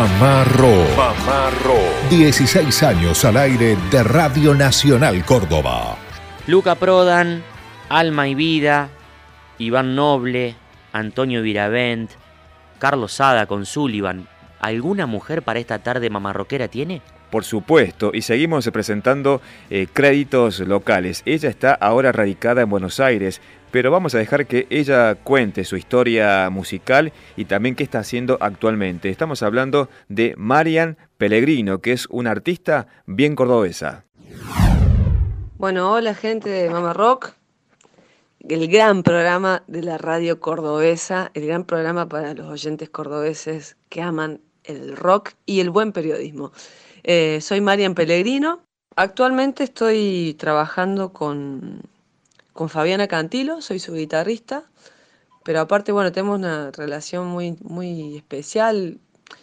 Mamá 0.06 0.44
Rock. 0.44 0.96
Mamá 0.96 1.50
Rock. 1.64 2.10
16 2.12 2.84
años 2.84 3.26
al 3.26 3.38
aire 3.38 3.76
de 3.90 4.04
Radio 4.04 4.54
Nacional 4.54 5.26
Córdoba. 5.26 5.98
Luca 6.46 6.76
Prodan, 6.76 7.44
Alma 7.90 8.28
y 8.28 8.36
Vida, 8.36 8.90
Iván 9.58 9.96
Noble, 9.96 10.56
Antonio 10.94 11.42
Viravent, 11.42 12.12
Carlos 12.78 13.14
Sada 13.14 13.48
con 13.48 13.66
Sullivan. 13.66 14.28
¿Alguna 14.60 15.08
mujer 15.08 15.42
para 15.42 15.58
esta 15.58 15.80
tarde 15.80 16.12
mamarroquera 16.12 16.68
tiene? 16.68 17.02
Por 17.36 17.44
supuesto, 17.44 18.12
y 18.14 18.22
seguimos 18.22 18.66
presentando 18.72 19.42
eh, 19.70 19.88
créditos 19.92 20.62
locales. 20.62 21.22
Ella 21.26 21.50
está 21.50 21.74
ahora 21.74 22.14
radicada 22.14 22.62
en 22.62 22.70
Buenos 22.70 23.02
Aires, 23.02 23.42
pero 23.72 23.92
vamos 23.92 24.16
a 24.16 24.20
dejar 24.20 24.46
que 24.46 24.68
ella 24.70 25.16
cuente 25.16 25.66
su 25.66 25.76
historia 25.76 26.50
musical 26.50 27.12
y 27.36 27.44
también 27.44 27.76
qué 27.76 27.84
está 27.84 28.00
haciendo 28.00 28.38
actualmente. 28.40 29.10
Estamos 29.10 29.44
hablando 29.44 29.90
de 30.08 30.34
Marian 30.38 30.98
Pellegrino, 31.18 31.82
que 31.82 31.92
es 31.92 32.08
una 32.10 32.32
artista 32.32 32.88
bien 33.06 33.36
cordobesa. 33.36 34.06
Bueno, 35.58 35.92
hola 35.92 36.16
gente 36.16 36.50
de 36.50 36.70
Mama 36.70 36.94
Rock, 36.94 37.34
el 38.48 38.70
gran 38.70 39.04
programa 39.04 39.62
de 39.68 39.82
la 39.82 39.98
radio 39.98 40.40
cordobesa, 40.40 41.32
el 41.34 41.48
gran 41.48 41.66
programa 41.66 42.08
para 42.08 42.34
los 42.34 42.48
oyentes 42.48 42.90
cordobeses 42.90 43.76
que 43.90 44.02
aman 44.02 44.40
el 44.64 44.96
rock 44.96 45.32
y 45.46 45.60
el 45.60 45.70
buen 45.70 45.92
periodismo. 45.92 46.54
Eh, 47.08 47.40
soy 47.40 47.62
Marian 47.62 47.94
Pellegrino. 47.94 48.64
Actualmente 48.96 49.64
estoy 49.64 50.36
trabajando 50.40 51.14
con, 51.14 51.84
con 52.52 52.68
Fabiana 52.68 53.08
Cantilo, 53.08 53.62
soy 53.62 53.78
su 53.78 53.94
guitarrista, 53.94 54.64
pero 55.44 55.60
aparte, 55.60 55.92
bueno, 55.92 56.12
tenemos 56.12 56.40
una 56.40 56.72
relación 56.72 57.28
muy, 57.28 57.58
muy 57.62 58.18
especial. 58.18 58.98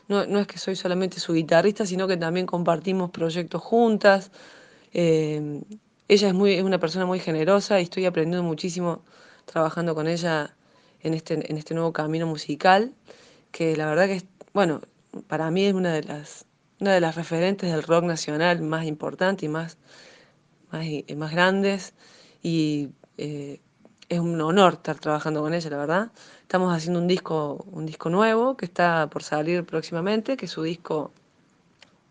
No, 0.08 0.26
no 0.26 0.40
es 0.40 0.48
que 0.48 0.58
soy 0.58 0.74
solamente 0.74 1.20
su 1.20 1.34
guitarrista, 1.34 1.86
sino 1.86 2.08
que 2.08 2.16
también 2.16 2.46
compartimos 2.46 3.12
proyectos 3.12 3.62
juntas. 3.62 4.32
Eh, 4.92 5.62
ella 6.08 6.28
es, 6.28 6.34
muy, 6.34 6.54
es 6.54 6.64
una 6.64 6.80
persona 6.80 7.06
muy 7.06 7.20
generosa 7.20 7.78
y 7.78 7.84
estoy 7.84 8.06
aprendiendo 8.06 8.42
muchísimo 8.42 9.04
trabajando 9.44 9.94
con 9.94 10.08
ella 10.08 10.56
en 11.00 11.14
este, 11.14 11.34
en 11.34 11.56
este 11.58 11.74
nuevo 11.74 11.92
camino 11.92 12.26
musical, 12.26 12.92
que 13.52 13.76
la 13.76 13.86
verdad 13.86 14.06
que, 14.06 14.16
es, 14.16 14.24
bueno, 14.52 14.80
para 15.28 15.50
mí 15.52 15.64
es 15.66 15.74
una 15.74 15.92
de 15.92 16.02
las 16.02 16.44
una 16.83 16.93
de 16.93 17.01
las 17.01 17.14
referentes 17.14 17.70
del 17.70 17.85
rock 17.85 18.05
nacional 18.05 18.61
más 18.61 18.85
importante 18.87 19.47
y 19.47 19.49
más, 19.49 19.78
más, 20.72 20.85
más 21.16 21.30
grandes. 21.30 21.95
Y 22.43 22.91
eh, 23.18 23.61
es 24.09 24.18
un 24.18 24.41
honor 24.41 24.74
estar 24.74 24.99
trabajando 24.99 25.43
con 25.43 25.55
ella, 25.55 25.70
la 25.70 25.76
verdad. 25.76 26.12
Estamos 26.43 26.74
haciendo 26.76 26.99
un 26.99 27.07
disco, 27.07 27.64
un 27.70 27.87
disco 27.87 28.11
nuevo 28.11 28.57
que 28.57 28.64
está 28.64 29.09
por 29.09 29.22
salir 29.22 29.64
próximamente, 29.64 30.37
que 30.37 30.47
es 30.47 30.51
su 30.51 30.64
disco, 30.64 31.12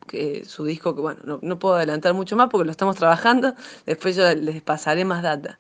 que 0.08 0.46
su 0.46 0.64
disco 0.64 0.96
que 0.96 1.02
bueno, 1.02 1.20
no, 1.26 1.40
no 1.42 1.60
puedo 1.60 1.76
adelantar 1.76 2.14
mucho 2.14 2.38
más 2.38 2.48
porque 2.50 2.66
lo 2.66 2.72
estamos 2.72 2.96
trabajando, 2.96 3.54
después 3.86 4.16
yo 4.16 4.34
les 4.34 4.62
pasaré 4.62 5.04
más 5.04 5.22
data. 5.22 5.60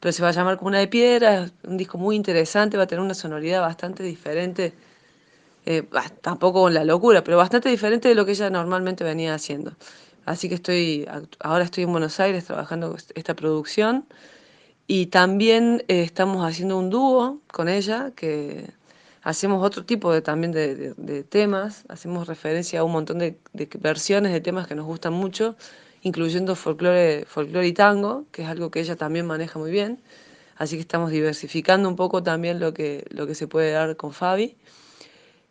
Pero 0.00 0.12
se 0.12 0.22
va 0.22 0.28
a 0.28 0.32
llamar 0.32 0.58
Cuna 0.58 0.78
de 0.78 0.88
Piedra, 0.88 1.44
es 1.44 1.52
un 1.64 1.78
disco 1.78 1.96
muy 1.96 2.14
interesante, 2.14 2.76
va 2.76 2.82
a 2.84 2.86
tener 2.86 3.02
una 3.02 3.14
sonoridad 3.14 3.62
bastante 3.62 4.02
diferente 4.02 4.74
eh, 5.66 5.82
tampoco 6.22 6.62
con 6.62 6.74
la 6.74 6.84
locura, 6.84 7.22
pero 7.24 7.36
bastante 7.36 7.68
diferente 7.68 8.08
de 8.08 8.14
lo 8.14 8.24
que 8.24 8.32
ella 8.32 8.50
normalmente 8.50 9.04
venía 9.04 9.34
haciendo. 9.34 9.72
Así 10.26 10.48
que 10.48 10.56
estoy, 10.56 11.06
ahora 11.40 11.64
estoy 11.64 11.84
en 11.84 11.92
Buenos 11.92 12.20
Aires 12.20 12.44
trabajando 12.44 12.96
esta 13.14 13.34
producción 13.34 14.06
y 14.86 15.06
también 15.06 15.84
eh, 15.88 16.02
estamos 16.02 16.44
haciendo 16.44 16.78
un 16.78 16.90
dúo 16.90 17.40
con 17.52 17.68
ella 17.68 18.12
que 18.16 18.70
hacemos 19.22 19.64
otro 19.64 19.84
tipo 19.84 20.12
de, 20.12 20.22
también 20.22 20.52
de, 20.52 20.94
de, 20.96 21.24
temas, 21.24 21.84
hacemos 21.88 22.26
referencia 22.26 22.80
a 22.80 22.84
un 22.84 22.92
montón 22.92 23.18
de, 23.18 23.38
versiones 23.78 24.32
de 24.32 24.40
temas 24.40 24.66
que 24.66 24.74
nos 24.74 24.86
gustan 24.86 25.12
mucho, 25.12 25.56
incluyendo 26.02 26.56
folclore, 26.56 27.24
folclore 27.26 27.66
y 27.66 27.72
tango, 27.72 28.24
que 28.32 28.42
es 28.42 28.48
algo 28.48 28.70
que 28.70 28.80
ella 28.80 28.96
también 28.96 29.26
maneja 29.26 29.58
muy 29.58 29.70
bien. 29.70 30.00
Así 30.56 30.76
que 30.76 30.82
estamos 30.82 31.10
diversificando 31.10 31.88
un 31.88 31.96
poco 31.96 32.22
también 32.22 32.60
lo 32.60 32.74
que, 32.74 33.06
lo 33.10 33.26
que 33.26 33.34
se 33.34 33.46
puede 33.48 33.72
dar 33.72 33.96
con 33.96 34.12
Fabi. 34.12 34.56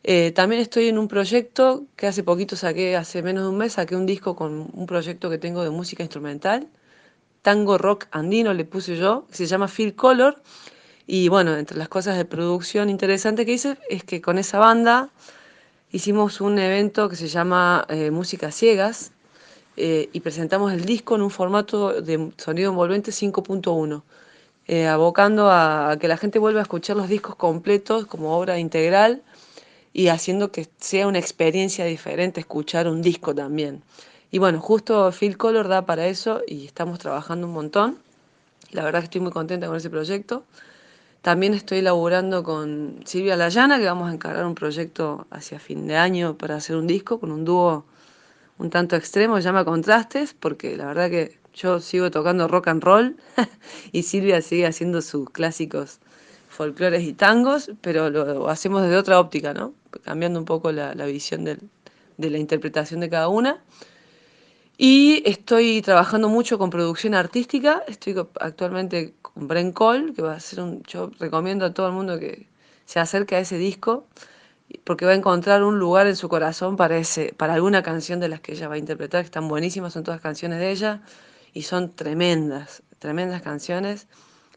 Eh, 0.04 0.32
también 0.32 0.62
estoy 0.62 0.88
en 0.88 0.98
un 0.98 1.08
proyecto 1.08 1.86
que 1.98 2.08
hace 2.08 2.24
poquito 2.24 2.56
saqué, 2.56 2.96
hace 2.96 3.22
menos 3.22 3.44
de 3.44 3.50
un 3.50 3.58
mes, 3.58 3.74
saqué 3.74 3.96
un 3.96 4.06
disco 4.06 4.36
con 4.36 4.70
un 4.74 4.86
proyecto 4.86 5.30
que 5.30 5.38
tengo 5.38 5.64
de 5.64 5.70
música 5.72 6.04
instrumental, 6.04 6.70
tango 7.42 7.78
rock 7.78 8.08
andino 8.12 8.54
le 8.54 8.66
puse 8.66 8.96
yo, 8.98 9.26
se 9.32 9.46
llama 9.46 9.68
Feel 9.68 9.96
Color. 9.96 10.42
Y 11.08 11.28
bueno, 11.30 11.58
entre 11.58 11.78
las 11.78 11.90
cosas 11.90 12.18
de 12.18 12.26
producción 12.26 12.90
interesante 12.90 13.46
que 13.46 13.54
hice 13.54 13.78
es 13.90 14.04
que 14.04 14.22
con 14.22 14.38
esa 14.38 14.60
banda 14.60 15.10
hicimos 15.92 16.42
un 16.42 16.60
evento 16.60 17.10
que 17.10 17.16
se 17.16 17.28
llama 17.28 17.86
eh, 17.90 18.12
Música 18.12 18.52
Ciegas 18.52 19.12
eh, 19.78 20.10
y 20.14 20.20
presentamos 20.22 20.74
el 20.74 20.86
disco 20.86 21.16
en 21.16 21.24
un 21.24 21.32
formato 21.32 22.02
de 22.02 22.32
sonido 22.38 22.72
envolvente 22.72 23.12
5.1. 23.12 24.04
abocando 24.88 25.50
a 25.52 25.98
que 26.00 26.08
la 26.08 26.18
gente 26.18 26.40
vuelva 26.40 26.60
a 26.62 26.64
escuchar 26.64 26.96
los 26.98 27.10
discos 27.10 27.36
completos 27.36 28.06
como 28.06 28.38
obra 28.38 28.60
integral 28.60 29.24
y 29.94 30.08
haciendo 30.10 30.52
que 30.52 30.68
sea 30.80 31.08
una 31.08 31.20
experiencia 31.20 31.86
diferente 31.86 32.40
escuchar 32.40 32.88
un 32.88 33.02
disco 33.02 33.34
también. 33.34 33.84
Y 34.32 34.38
bueno, 34.38 34.60
justo 34.60 35.12
Phil 35.12 35.38
Color 35.38 35.68
da 35.68 35.86
para 35.86 36.08
eso 36.08 36.42
y 36.48 36.66
estamos 36.66 37.00
trabajando 37.00 37.48
un 37.48 37.54
montón. 37.54 37.98
La 38.72 38.84
verdad 38.84 39.00
que 39.00 39.06
estoy 39.06 39.22
muy 39.22 39.32
contenta 39.32 39.68
con 39.68 39.76
ese 39.76 39.90
proyecto. 39.90 40.44
También 41.22 41.54
estoy 41.54 41.82
laburando 41.82 42.44
con 42.44 43.02
Silvia 43.06 43.36
Layana, 43.36 43.80
que 43.80 43.86
vamos 43.86 44.10
a 44.10 44.14
encargar 44.14 44.46
un 44.46 44.56
proyecto 44.56 45.28
hacia 45.32 45.60
fin 45.60 45.88
de 45.88 45.98
año 45.98 46.38
para 46.38 46.56
hacer 46.56 46.76
un 46.76 46.88
disco 46.88 47.20
con 47.20 47.32
un 47.32 47.44
dúo 47.44 47.86
un 48.60 48.70
tanto 48.70 48.96
extremo, 48.96 49.40
llama 49.40 49.66
Contrastes, 49.66 50.34
porque 50.34 50.76
la 50.78 50.86
verdad 50.86 51.10
que 51.10 51.40
yo 51.54 51.80
sigo 51.80 52.12
tocando 52.12 52.48
rock 52.48 52.68
and 52.68 52.84
roll 52.84 53.18
y 53.92 54.04
Silvia 54.04 54.42
sigue 54.42 54.68
haciendo 54.68 55.02
sus 55.02 55.30
clásicos 55.30 56.00
folclores 56.50 57.04
y 57.04 57.14
tangos, 57.14 57.72
pero 57.82 58.10
lo 58.10 58.50
hacemos 58.50 58.84
desde 58.84 58.98
otra 58.98 59.20
óptica, 59.20 59.54
¿no? 59.54 59.74
Cambiando 60.04 60.40
un 60.40 60.46
poco 60.46 60.72
la, 60.72 60.94
la 60.96 61.06
visión 61.06 61.44
del, 61.44 61.60
de 62.18 62.30
la 62.30 62.38
interpretación 62.38 63.00
de 63.00 63.10
cada 63.10 63.28
una. 63.30 63.64
Y 64.78 65.22
estoy 65.26 65.82
trabajando 65.82 66.30
mucho 66.30 66.58
con 66.58 66.70
producción 66.70 67.14
artística. 67.14 67.84
Estoy 67.88 68.16
actualmente 68.40 69.14
con 69.22 69.48
Bren 69.48 69.72
Cole, 69.72 70.14
que 70.14 70.22
va 70.22 70.34
a 70.34 70.40
ser 70.40 70.62
un. 70.62 70.84
Yo 70.84 71.12
recomiendo 71.20 71.66
a 71.66 71.74
todo 71.74 71.88
el 71.88 71.94
mundo 71.94 72.18
que 72.20 72.48
se 72.86 73.00
acerque 73.00 73.36
a 73.36 73.40
ese 73.40 73.58
disco, 73.58 74.08
porque 74.84 75.06
va 75.06 75.12
a 75.12 75.16
encontrar 75.16 75.64
un 75.64 75.80
lugar 75.80 76.08
en 76.08 76.16
su 76.16 76.30
corazón 76.30 76.78
para, 76.78 76.98
ese, 76.98 77.34
para 77.38 77.54
alguna 77.54 77.84
canción 77.84 78.20
de 78.20 78.30
las 78.30 78.40
que 78.42 78.54
ella 78.54 78.68
va 78.68 78.76
a 78.76 78.78
interpretar, 78.78 79.22
que 79.22 79.26
están 79.26 79.48
buenísimas, 79.48 79.94
son 79.94 80.04
todas 80.04 80.22
canciones 80.22 80.60
de 80.60 80.72
ella 80.72 81.02
y 81.54 81.64
son 81.64 81.94
tremendas, 81.96 82.84
tremendas 83.00 83.42
canciones 83.42 84.08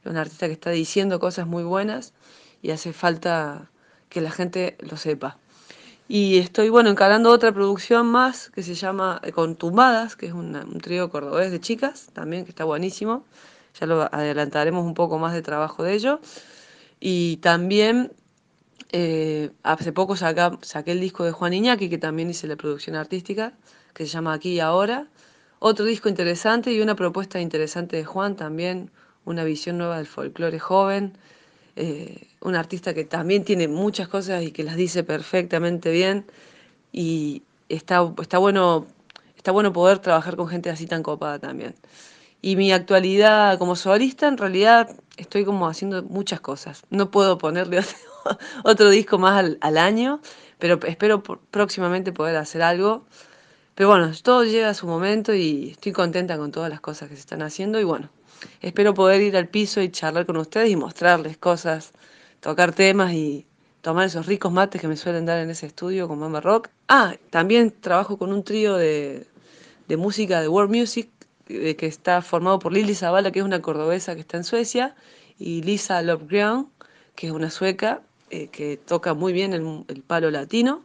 un 0.04 0.16
artista 0.16 0.46
que 0.46 0.52
está 0.52 0.70
diciendo 0.70 1.20
cosas 1.20 1.46
muy 1.46 1.62
buenas 1.62 2.12
y 2.60 2.70
hace 2.70 2.92
falta 2.92 3.70
que 4.12 4.20
la 4.20 4.30
gente 4.30 4.76
lo 4.80 4.98
sepa. 4.98 5.38
Y 6.06 6.38
estoy, 6.38 6.68
bueno, 6.68 6.90
encarando 6.90 7.30
otra 7.30 7.52
producción 7.52 8.06
más 8.06 8.50
que 8.50 8.62
se 8.62 8.74
llama 8.74 9.20
eh, 9.24 9.32
Contumbadas, 9.32 10.16
que 10.16 10.26
es 10.26 10.32
un 10.34 10.78
trío 10.82 11.08
cordobés 11.08 11.50
de 11.50 11.60
chicas, 11.60 12.08
también 12.12 12.44
que 12.44 12.50
está 12.50 12.64
buenísimo. 12.64 13.24
Ya 13.80 13.86
lo 13.86 14.02
adelantaremos 14.14 14.84
un 14.84 14.92
poco 14.92 15.18
más 15.18 15.32
de 15.32 15.40
trabajo 15.40 15.82
de 15.82 15.94
ello. 15.94 16.20
Y 17.00 17.38
también 17.38 18.12
eh, 18.92 19.50
hace 19.62 19.92
poco 19.92 20.14
saqué 20.16 20.92
el 20.92 21.00
disco 21.00 21.24
de 21.24 21.32
Juan 21.32 21.54
Iñaki, 21.54 21.88
que 21.88 21.98
también 21.98 22.28
hice 22.28 22.46
la 22.46 22.56
producción 22.56 22.96
artística, 22.96 23.54
que 23.94 24.04
se 24.04 24.10
llama 24.10 24.34
Aquí 24.34 24.50
y 24.50 24.60
Ahora. 24.60 25.06
Otro 25.58 25.86
disco 25.86 26.10
interesante 26.10 26.70
y 26.72 26.82
una 26.82 26.96
propuesta 26.96 27.40
interesante 27.40 27.96
de 27.96 28.04
Juan 28.04 28.36
también, 28.36 28.90
una 29.24 29.44
visión 29.44 29.78
nueva 29.78 29.96
del 29.96 30.06
folclore 30.06 30.58
joven, 30.58 31.16
eh, 31.76 32.28
un 32.40 32.54
artista 32.54 32.94
que 32.94 33.04
también 33.04 33.44
tiene 33.44 33.68
muchas 33.68 34.08
cosas 34.08 34.42
y 34.42 34.52
que 34.52 34.64
las 34.64 34.76
dice 34.76 35.04
perfectamente 35.04 35.90
bien 35.90 36.26
y 36.92 37.42
está, 37.68 38.12
está, 38.20 38.38
bueno, 38.38 38.86
está 39.36 39.52
bueno 39.52 39.72
poder 39.72 39.98
trabajar 39.98 40.36
con 40.36 40.48
gente 40.48 40.70
así 40.70 40.86
tan 40.86 41.02
copada 41.02 41.38
también. 41.38 41.74
Y 42.42 42.56
mi 42.56 42.72
actualidad 42.72 43.58
como 43.58 43.76
solista, 43.76 44.28
en 44.28 44.36
realidad 44.36 44.96
estoy 45.16 45.44
como 45.44 45.68
haciendo 45.68 46.02
muchas 46.02 46.40
cosas. 46.40 46.82
No 46.90 47.10
puedo 47.10 47.38
ponerle 47.38 47.80
otro 48.64 48.90
disco 48.90 49.18
más 49.18 49.56
al, 49.60 49.78
año, 49.78 50.20
pero 50.58 50.78
espero 50.86 51.22
próximamente 51.22 52.12
poder 52.12 52.36
hacer 52.36 52.62
algo. 52.62 53.06
Pero 53.74 53.88
bueno, 53.88 54.10
todo 54.22 54.44
llega 54.44 54.70
a 54.70 54.74
su 54.74 54.86
momento 54.86 55.34
y 55.34 55.70
estoy 55.70 55.92
contenta 55.92 56.36
con 56.36 56.50
todas 56.52 56.68
las 56.68 56.80
cosas 56.80 57.08
que 57.08 57.14
se 57.14 57.20
están 57.20 57.42
haciendo 57.42 57.80
y 57.80 57.84
bueno, 57.84 58.10
espero 58.61 58.95
poder 58.95 59.20
ir 59.22 59.36
al 59.36 59.49
piso 59.49 59.80
y 59.80 59.90
charlar 59.90 60.26
con 60.26 60.36
ustedes 60.36 60.70
y 60.70 60.76
mostrarles 60.76 61.36
cosas, 61.36 61.93
tocar 62.40 62.72
temas 62.72 63.12
y 63.12 63.47
tomar 63.82 64.07
esos 64.07 64.26
ricos 64.26 64.53
mates 64.53 64.80
que 64.80 64.88
me 64.88 64.97
suelen 64.97 65.26
dar 65.26 65.38
en 65.38 65.51
ese 65.51 65.66
estudio 65.66 66.09
con 66.09 66.18
Mama 66.18 66.40
Rock. 66.40 66.68
Ah, 66.88 67.14
también 67.30 67.72
trabajo 67.80 68.16
con 68.16 68.32
un 68.32 68.45
trío 68.45 68.76
de, 68.76 69.26
de 69.88 69.97
música 69.97 70.40
de 70.40 70.49
World 70.49 70.74
Music 70.74 71.11
eh, 71.49 71.76
que 71.76 71.86
está 71.86 72.22
formado 72.22 72.59
por 72.59 72.72
Lili 72.72 72.95
Zavala, 72.95 73.30
que 73.30 73.40
es 73.40 73.45
una 73.45 73.61
cordobesa 73.61 74.14
que 74.14 74.20
está 74.20 74.36
en 74.36 74.45
Suecia, 74.45 74.95
y 75.38 75.62
Lisa 75.62 76.01
Lofgren, 76.03 76.68
que 77.16 77.26
es 77.26 77.32
una 77.32 77.51
sueca 77.51 78.01
eh, 78.30 78.47
que 78.49 78.76
toca 78.76 79.14
muy 79.14 79.32
bien 79.32 79.53
el, 79.53 79.84
el 79.88 80.03
palo 80.03 80.30
latino. 80.30 80.84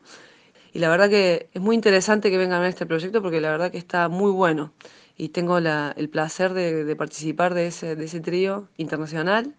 Y 0.74 0.80
la 0.80 0.89
verdad 0.89 1.10
que 1.10 1.49
es 1.53 1.62
muy 1.62 1.76
interesante 1.76 2.30
que 2.30 2.38
vengan 2.38 2.58
a 2.58 2.62
ver 2.62 2.70
este 2.70 2.86
proyecto 2.86 3.22
porque 3.22 3.39
la 3.39 3.51
verdad 3.51 3.72
que 3.72 3.78
está 3.78 4.10
muy 4.10 4.32
bueno. 4.32 4.74
Y 5.18 5.30
tengo 5.30 5.59
la- 5.59 5.93
el 5.97 6.09
placer 6.09 6.53
de, 6.53 6.84
de 6.86 6.95
participar 6.95 7.53
de 7.53 7.68
ese, 7.68 7.95
de 7.95 8.05
ese 8.05 8.20
trío 8.22 8.70
internacional. 8.78 9.55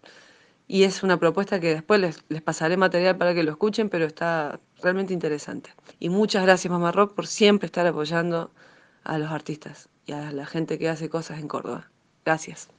Y 0.67 0.83
es 0.83 1.03
una 1.03 1.17
propuesta 1.19 1.59
que 1.59 1.73
después 1.73 1.99
les, 1.99 2.23
les 2.29 2.41
pasaré 2.43 2.77
material 2.77 3.17
para 3.17 3.33
que 3.33 3.43
lo 3.43 3.51
escuchen, 3.51 3.89
pero 3.89 4.05
está 4.05 4.59
realmente 4.81 5.13
interesante. 5.13 5.71
Y 5.99 6.09
muchas 6.09 6.43
gracias, 6.43 6.71
Mamá 6.71 6.91
Rock, 6.91 7.15
por 7.15 7.27
siempre 7.27 7.65
estar 7.67 7.87
apoyando 7.87 8.51
a 9.03 9.17
los 9.17 9.31
artistas 9.31 9.89
y 10.05 10.13
a 10.13 10.31
la 10.31 10.45
gente 10.45 10.77
que 10.79 10.89
hace 10.89 11.09
cosas 11.09 11.39
en 11.39 11.47
Córdoba. 11.47 11.91
Gracias. 12.25 12.69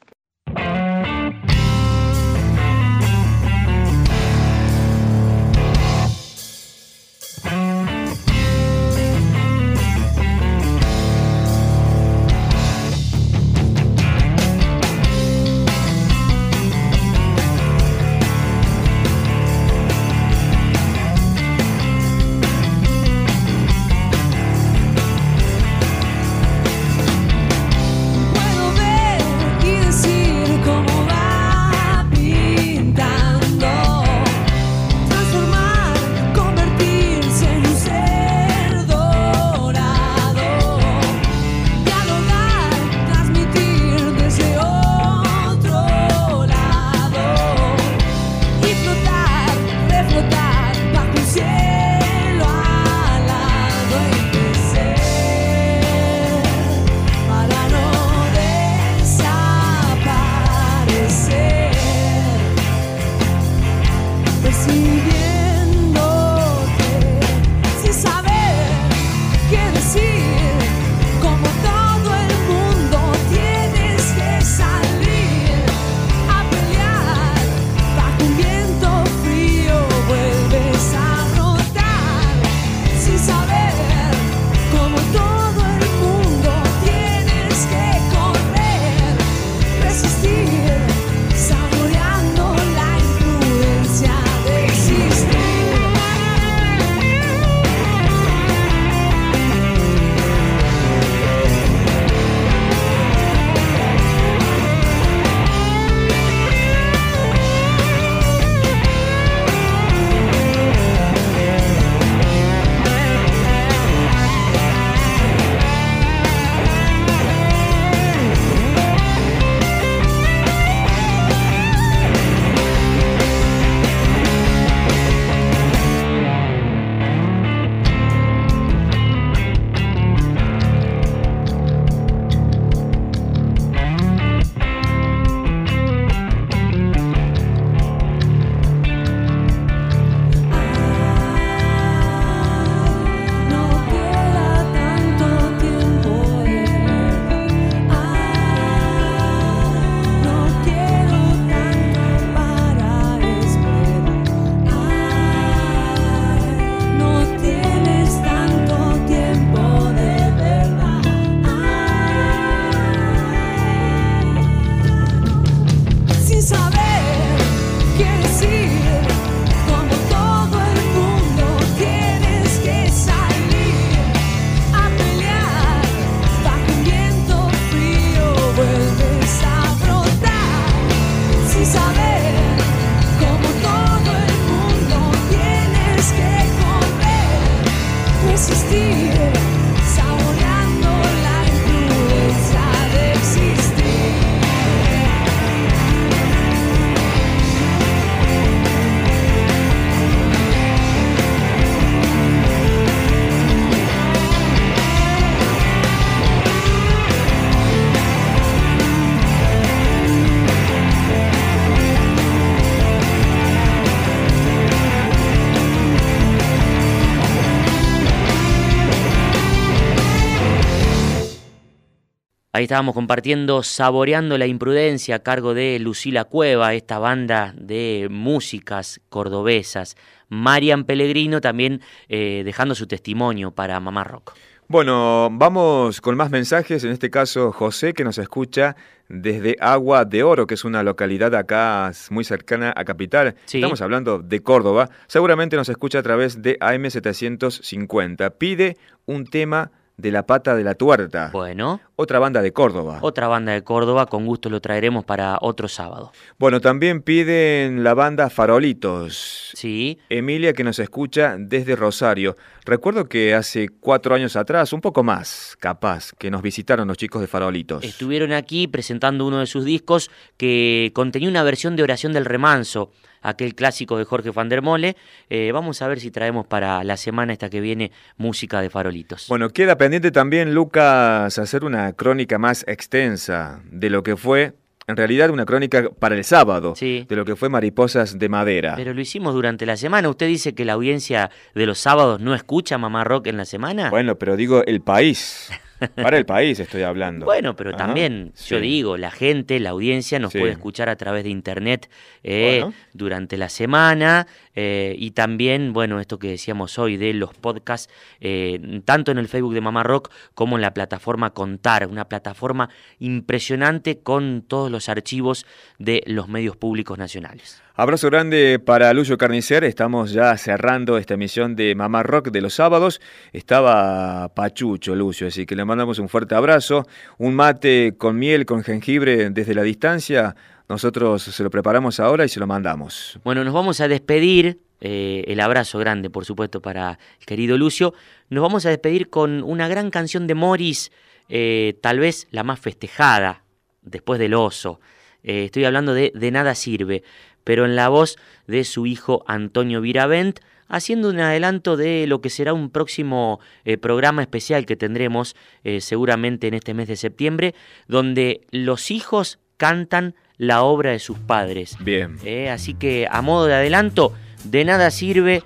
Ahí 222.60 222.64
estábamos 222.64 222.94
compartiendo 222.94 223.62
Saboreando 223.62 224.36
la 224.36 224.46
Imprudencia 224.46 225.14
a 225.14 225.18
cargo 225.20 225.54
de 225.54 225.78
Lucila 225.78 226.24
Cueva, 226.26 226.74
esta 226.74 226.98
banda 226.98 227.54
de 227.56 228.08
músicas 228.10 229.00
cordobesas. 229.08 229.96
Marian 230.28 230.84
Pellegrino 230.84 231.40
también 231.40 231.80
eh, 232.10 232.42
dejando 232.44 232.74
su 232.74 232.86
testimonio 232.86 233.50
para 233.50 233.80
Mamá 233.80 234.04
Rock. 234.04 234.34
Bueno, 234.68 235.30
vamos 235.32 236.02
con 236.02 236.18
más 236.18 236.30
mensajes. 236.30 236.84
En 236.84 236.90
este 236.90 237.08
caso, 237.08 237.50
José, 237.50 237.94
que 237.94 238.04
nos 238.04 238.18
escucha 238.18 238.76
desde 239.08 239.56
Agua 239.58 240.04
de 240.04 240.22
Oro, 240.22 240.46
que 240.46 240.52
es 240.52 240.66
una 240.66 240.82
localidad 240.82 241.34
acá 241.34 241.90
muy 242.10 242.24
cercana 242.24 242.74
a 242.76 242.84
Capital. 242.84 243.36
Sí. 243.46 243.56
Estamos 243.56 243.80
hablando 243.80 244.18
de 244.18 244.42
Córdoba. 244.42 244.90
Seguramente 245.06 245.56
nos 245.56 245.70
escucha 245.70 246.00
a 246.00 246.02
través 246.02 246.42
de 246.42 246.58
AM750. 246.58 248.34
Pide 248.36 248.76
un 249.06 249.24
tema 249.24 249.70
de 250.00 250.10
la 250.10 250.26
pata 250.26 250.56
de 250.56 250.64
la 250.64 250.74
tuerta. 250.74 251.30
Bueno. 251.32 251.80
Otra 252.02 252.18
banda 252.18 252.40
de 252.40 252.50
Córdoba. 252.50 253.00
Otra 253.02 253.28
banda 253.28 253.52
de 253.52 253.62
Córdoba, 253.62 254.06
con 254.06 254.24
gusto 254.24 254.48
lo 254.48 254.62
traeremos 254.62 255.04
para 255.04 255.36
otro 255.42 255.68
sábado. 255.68 256.12
Bueno, 256.38 256.58
también 256.62 257.02
piden 257.02 257.84
la 257.84 257.92
banda 257.92 258.30
Farolitos. 258.30 259.50
Sí. 259.52 259.98
Emilia 260.08 260.54
que 260.54 260.64
nos 260.64 260.78
escucha 260.78 261.36
desde 261.38 261.76
Rosario. 261.76 262.38
Recuerdo 262.64 263.06
que 263.06 263.34
hace 263.34 263.68
cuatro 263.68 264.14
años 264.14 264.34
atrás, 264.34 264.72
un 264.72 264.80
poco 264.80 265.02
más, 265.02 265.58
capaz, 265.60 266.12
que 266.18 266.30
nos 266.30 266.40
visitaron 266.40 266.88
los 266.88 266.96
chicos 266.96 267.20
de 267.20 267.26
Farolitos. 267.26 267.84
Estuvieron 267.84 268.32
aquí 268.32 268.66
presentando 268.66 269.26
uno 269.26 269.40
de 269.40 269.46
sus 269.46 269.66
discos 269.66 270.10
que 270.38 270.92
contenía 270.94 271.28
una 271.28 271.42
versión 271.42 271.76
de 271.76 271.82
Oración 271.82 272.14
del 272.14 272.24
Remanso, 272.24 272.92
aquel 273.22 273.54
clásico 273.54 273.98
de 273.98 274.04
Jorge 274.04 274.30
van 274.30 274.48
der 274.48 274.62
Mole. 274.62 274.96
Eh, 275.28 275.52
vamos 275.52 275.82
a 275.82 275.88
ver 275.88 276.00
si 276.00 276.10
traemos 276.10 276.46
para 276.46 276.82
la 276.84 276.96
semana 276.96 277.32
esta 277.32 277.50
que 277.50 277.60
viene 277.60 277.92
música 278.16 278.60
de 278.60 278.70
Farolitos. 278.70 279.26
Bueno, 279.28 279.50
queda 279.50 279.76
pendiente 279.76 280.10
también, 280.10 280.54
Lucas, 280.54 281.38
hacer 281.38 281.64
una 281.64 281.89
crónica 281.92 282.38
más 282.38 282.64
extensa 282.68 283.60
de 283.70 283.90
lo 283.90 284.02
que 284.02 284.16
fue, 284.16 284.54
en 284.86 284.96
realidad, 284.96 285.30
una 285.30 285.44
crónica 285.46 285.88
para 285.98 286.16
el 286.16 286.24
sábado, 286.24 286.74
Sí. 286.76 287.06
de 287.08 287.16
lo 287.16 287.24
que 287.24 287.36
fue 287.36 287.48
Mariposas 287.48 288.18
de 288.18 288.28
Madera. 288.28 288.74
Pero 288.76 288.92
lo 288.92 289.00
hicimos 289.00 289.34
durante 289.34 289.64
la 289.66 289.76
semana. 289.76 290.08
¿Usted 290.08 290.26
dice 290.26 290.54
que 290.54 290.64
la 290.64 290.72
audiencia 290.72 291.30
de 291.54 291.66
los 291.66 291.78
sábados 291.78 292.20
no 292.20 292.34
escucha 292.34 292.76
Mamá 292.78 293.04
Rock 293.04 293.28
en 293.28 293.36
la 293.36 293.44
semana? 293.44 293.90
Bueno, 293.90 294.16
pero 294.18 294.36
digo 294.36 294.64
el 294.66 294.80
país. 294.80 295.50
Para 295.96 296.18
el 296.18 296.26
país 296.26 296.60
estoy 296.60 296.82
hablando. 296.82 297.24
Bueno, 297.30 297.56
pero 297.56 297.70
Ajá, 297.70 297.78
también, 297.78 298.32
yo 298.46 298.56
sí. 298.58 298.62
digo, 298.62 298.98
la 298.98 299.10
gente, 299.10 299.58
la 299.60 299.70
audiencia 299.70 300.18
nos 300.18 300.32
Sí. 300.32 300.38
puede 300.38 300.52
escuchar 300.52 300.90
a 300.90 300.96
través 300.96 301.24
de 301.24 301.30
internet 301.30 301.88
eh, 302.22 302.58
Bueno. 302.64 302.74
durante 302.92 303.38
la 303.38 303.48
semana 303.48 304.26
eh, 304.62 304.94
y 304.98 305.12
también, 305.12 305.72
bueno, 305.72 306.00
esto 306.00 306.18
que 306.18 306.28
decíamos 306.28 306.78
hoy 306.78 306.98
de 306.98 307.14
los 307.14 307.32
podcasts, 307.32 307.90
eh, 308.20 308.82
tanto 308.84 309.10
en 309.10 309.16
el 309.16 309.26
Facebook 309.26 309.54
de 309.54 309.62
Mamá 309.62 309.84
Rock 309.84 310.10
como 310.34 310.56
en 310.56 310.60
la 310.60 310.74
plataforma 310.74 311.30
Contar, 311.30 311.86
una 311.86 312.10
plataforma 312.10 312.68
impresionante 312.98 314.00
con 314.00 314.42
todos 314.46 314.70
los 314.70 314.90
archivos 314.90 315.46
de 315.78 316.02
los 316.04 316.28
medios 316.28 316.58
públicos 316.58 316.98
nacionales. 316.98 317.62
Abrazo 317.74 318.08
grande 318.08 318.58
para 318.58 318.92
Lucio 318.92 319.16
Carnicer. 319.16 319.64
Estamos 319.64 320.12
ya 320.12 320.36
cerrando 320.36 320.98
esta 320.98 321.14
emisión 321.14 321.56
de 321.56 321.74
Mamá 321.74 322.02
Rock 322.02 322.28
de 322.28 322.42
los 322.42 322.52
sábados. 322.52 323.00
Estaba 323.32 324.28
Pachucho, 324.34 324.94
Lucio, 324.94 325.28
así 325.28 325.46
que 325.46 325.56
le 325.56 325.64
mandamos 325.64 325.98
un 325.98 326.10
fuerte 326.10 326.34
abrazo. 326.34 326.86
Un 327.16 327.34
mate 327.34 327.94
con 327.96 328.18
miel, 328.18 328.44
con 328.44 328.62
jengibre 328.62 329.30
desde 329.30 329.54
la 329.54 329.62
distancia. 329.62 330.36
Nosotros 330.70 331.24
se 331.24 331.42
lo 331.42 331.50
preparamos 331.50 331.98
ahora 331.98 332.24
y 332.24 332.28
se 332.28 332.38
lo 332.38 332.46
mandamos. 332.46 333.18
Bueno, 333.24 333.42
nos 333.42 333.52
vamos 333.52 333.80
a 333.80 333.88
despedir. 333.88 334.60
eh, 334.80 335.24
el 335.26 335.40
abrazo 335.40 335.80
grande, 335.80 336.10
por 336.10 336.24
supuesto, 336.24 336.62
para 336.62 337.00
el 337.18 337.26
querido 337.26 337.58
Lucio. 337.58 337.92
Nos 338.28 338.40
vamos 338.40 338.64
a 338.66 338.70
despedir 338.70 339.10
con 339.10 339.42
una 339.42 339.66
gran 339.66 339.90
canción 339.90 340.28
de 340.28 340.36
Morris, 340.36 340.92
eh, 341.28 341.76
tal 341.82 341.98
vez 341.98 342.28
la 342.30 342.44
más 342.44 342.60
festejada 342.60 343.42
después 343.82 344.20
del 344.20 344.32
oso. 344.32 344.78
Eh, 345.24 345.46
estoy 345.46 345.64
hablando 345.64 345.92
de 345.92 346.12
De 346.14 346.30
Nada 346.30 346.54
Sirve, 346.54 347.02
pero 347.42 347.64
en 347.64 347.74
la 347.74 347.88
voz 347.88 348.16
de 348.46 348.62
su 348.62 348.86
hijo 348.86 349.24
Antonio 349.26 349.80
Viravent, 349.80 350.38
haciendo 350.68 351.10
un 351.10 351.18
adelanto 351.18 351.76
de 351.76 352.06
lo 352.06 352.20
que 352.20 352.30
será 352.30 352.54
un 352.54 352.70
próximo 352.70 353.40
programa 353.82 354.22
especial 354.22 354.66
que 354.66 354.76
tendremos 354.76 355.34
seguramente 355.80 356.46
en 356.46 356.54
este 356.54 356.74
mes 356.74 356.86
de 356.86 356.94
septiembre, 356.94 357.56
donde 357.88 358.42
los 358.52 358.92
hijos 358.92 359.40
cantan 359.56 360.14
la 360.40 360.62
obra 360.62 360.92
de 360.92 360.98
sus 360.98 361.18
padres. 361.18 361.76
Bien. 361.80 362.16
Eh, 362.24 362.48
así 362.48 362.72
que 362.72 363.06
a 363.10 363.20
modo 363.20 363.44
de 363.44 363.54
adelanto, 363.54 364.14
de 364.44 364.64
nada 364.64 364.90
sirve 364.90 365.42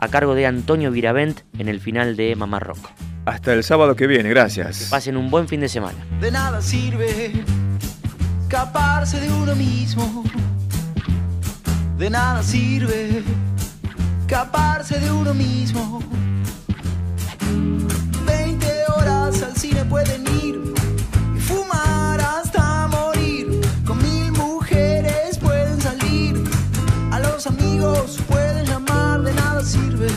a 0.00 0.08
cargo 0.08 0.34
de 0.34 0.46
Antonio 0.46 0.90
Viravent 0.90 1.42
en 1.58 1.68
el 1.68 1.80
final 1.80 2.16
de 2.16 2.34
Mamá 2.34 2.58
Rock. 2.58 2.90
Hasta 3.24 3.52
el 3.52 3.62
sábado 3.62 3.94
que 3.94 4.08
viene, 4.08 4.28
gracias. 4.30 4.88
Pasen 4.90 5.16
un 5.16 5.30
buen 5.30 5.46
fin 5.46 5.60
de 5.60 5.68
semana. 5.68 6.04
De 6.20 6.32
nada 6.32 6.60
sirve 6.60 7.30
escaparse 8.42 9.20
de 9.20 9.30
uno 9.30 9.54
mismo. 9.54 10.24
De 11.96 12.10
nada 12.10 12.42
sirve 12.42 13.22
escaparse 14.22 14.98
de 14.98 15.12
uno 15.12 15.34
mismo. 15.34 16.00
20 18.26 18.66
horas 18.96 19.40
al 19.40 19.56
cine 19.56 19.84
pueden 19.84 20.24
ir 20.44 20.51
pueden 28.28 28.64
llamar, 28.64 29.22
de 29.22 29.32
nada 29.34 29.64
sirve 29.64 30.08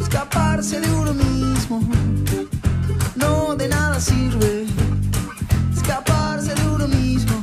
escaparse 0.00 0.80
de 0.80 0.90
uno 0.90 1.12
mismo. 1.12 1.80
No, 3.16 3.54
de 3.56 3.68
nada 3.68 4.00
sirve 4.00 4.66
escaparse 5.76 6.54
de 6.54 6.66
uno 6.68 6.88
mismo. 6.88 7.36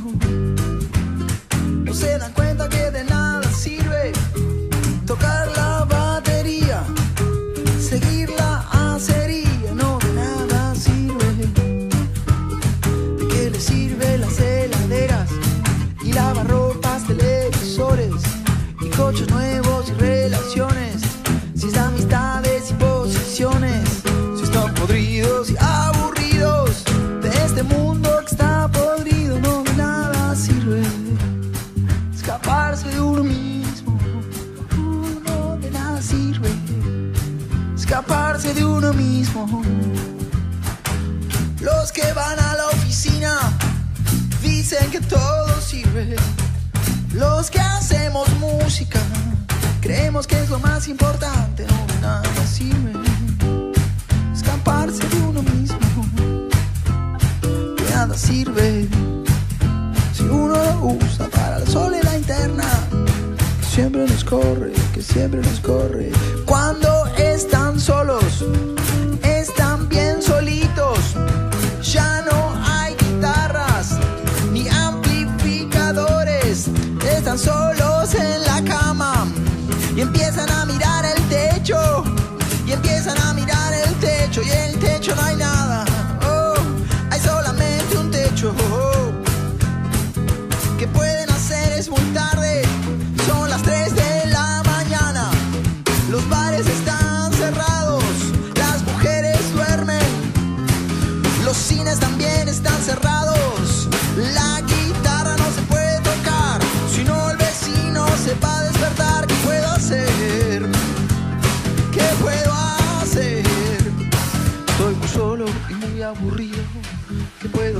No 1.84 1.94
se 1.94 2.18
dan 2.18 2.32
cuenta 2.32 2.68
que 2.68 2.90
de 2.90 3.04
nada 3.04 3.17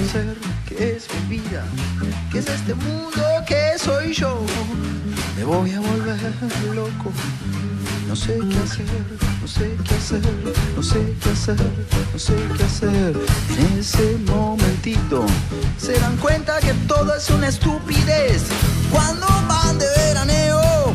¿Qué 0.09 0.21
puedo 0.21 0.31
hacer? 0.31 0.37
¿Qué 0.67 0.97
es 0.97 1.07
mi 1.29 1.37
vida? 1.37 1.65
¿Qué 2.33 2.39
es 2.39 2.49
este 2.49 2.75
mundo? 2.75 3.23
¿Qué 3.47 3.73
soy 3.79 4.15
yo? 4.15 4.41
Me 5.37 5.45
voy 5.45 5.73
a 5.73 5.81
volver 5.81 6.19
loco. 6.75 7.13
No 8.07 8.17
sé 8.17 8.39
qué 8.39 8.59
hacer, 8.59 8.87
no 9.43 9.47
sé 9.47 9.77
qué 9.85 9.95
hacer, 9.95 10.23
no 10.77 10.83
sé 10.83 11.15
qué 11.23 11.31
hacer, 11.31 11.57
no 12.13 12.19
sé 12.19 12.35
qué 12.57 12.65
hacer. 12.65 13.17
En 13.59 13.79
ese 13.79 14.17
momentito 14.27 15.27
se 15.79 15.99
dan 15.99 16.17
cuenta 16.17 16.59
que 16.61 16.73
todo 16.87 17.15
es 17.15 17.29
una 17.29 17.49
estupidez. 17.49 18.45
Cuando 18.91 19.27
van 19.47 19.79
de 19.79 19.87
veraneo 19.97 20.95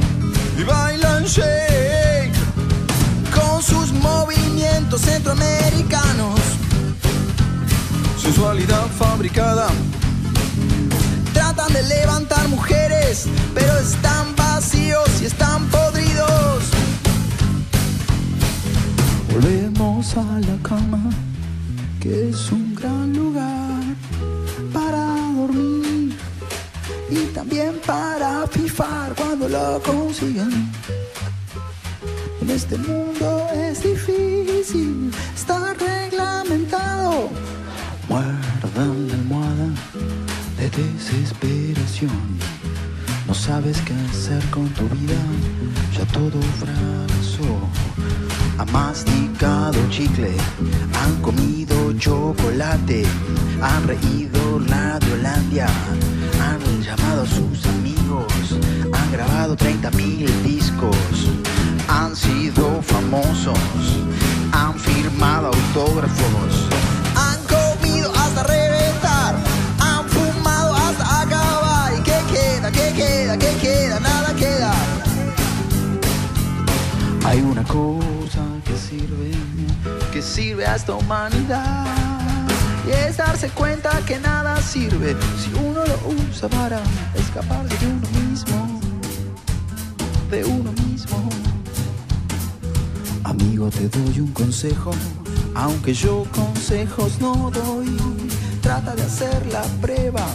y 0.57 0.63
bailan 0.63 1.25
shake 1.25 2.33
con 3.35 3.61
sus 3.61 3.91
movimientos 3.93 5.01
centroamericanos, 5.01 6.39
sensualidad 8.23 8.87
fabricada. 8.97 9.67
Tratan 11.33 11.73
de 11.73 11.83
levantar 11.83 12.47
mujeres, 12.47 13.27
pero 13.53 13.77
están 13.79 14.33
vacíos 14.35 15.09
y 15.21 15.25
están 15.25 15.67
podridos. 15.67 16.63
Volvemos 19.33 20.15
a 20.15 20.39
la 20.39 20.57
cama, 20.63 21.03
que 21.99 22.29
es 22.29 22.51
un 22.51 22.73
gran 22.75 23.13
lugar 23.13 23.83
para 24.71 25.03
dormir 25.35 26.15
y 27.09 27.19
también 27.35 27.73
para 27.85 28.45
pifar 28.47 29.13
cuando 29.15 29.49
lo 29.49 29.81
consigan. 29.83 30.71
En 32.41 32.49
este 32.49 32.77
mundo 32.77 33.47
es 33.53 33.83
difícil 33.83 35.11
Muerdan 38.75 39.07
la 39.07 39.13
almohada 39.13 39.67
de 40.57 40.69
desesperación. 40.69 42.09
No 43.27 43.33
sabes 43.33 43.79
qué 43.81 43.93
hacer 44.09 44.43
con 44.49 44.67
tu 44.69 44.87
vida, 44.89 45.19
ya 45.95 46.05
todo 46.05 46.41
fracasó. 46.59 47.69
Han 48.57 48.71
masticado 48.71 49.77
chicle, 49.89 50.35
han 51.01 51.21
comido 51.21 51.93
chocolate, 51.99 53.03
han 53.61 53.87
reído 53.87 54.59
de 54.59 55.13
Holandia, 55.13 55.67
han 56.41 56.81
llamado 56.81 57.23
a 57.23 57.27
sus 57.27 57.65
amigos, 57.67 58.57
han 58.91 59.11
grabado 59.11 59.55
30 59.55 59.91
mil 59.91 60.43
discos, 60.43 61.27
han 61.87 62.15
sido 62.15 62.81
famosos, 62.81 63.59
han 64.51 64.73
firmado 64.79 65.47
autógrafos, 65.47 66.69
sirve 80.33 80.65
a 80.65 80.75
esta 80.75 80.95
humanidad. 80.95 81.85
Y 82.87 82.91
es 82.91 83.17
darse 83.17 83.49
cuenta 83.49 83.91
que 84.07 84.19
nada 84.19 84.59
sirve 84.61 85.15
si 85.37 85.53
uno 85.53 85.85
lo 85.85 85.97
usa 86.27 86.49
para 86.49 86.81
escaparse 87.13 87.77
de 87.77 87.85
uno 87.85 88.07
mismo. 88.19 88.81
De 90.31 90.43
uno 90.43 90.71
mismo. 90.87 91.29
Amigo, 93.23 93.69
te 93.69 93.87
doy 93.89 94.21
un 94.21 94.31
consejo, 94.31 94.91
aunque 95.53 95.93
yo 95.93 96.25
consejos 96.35 97.19
no 97.19 97.51
doy. 97.51 97.95
Trata 98.61 98.95
de 98.95 99.03
hacer 99.03 99.45
la 99.51 99.61
prueba 99.81 100.25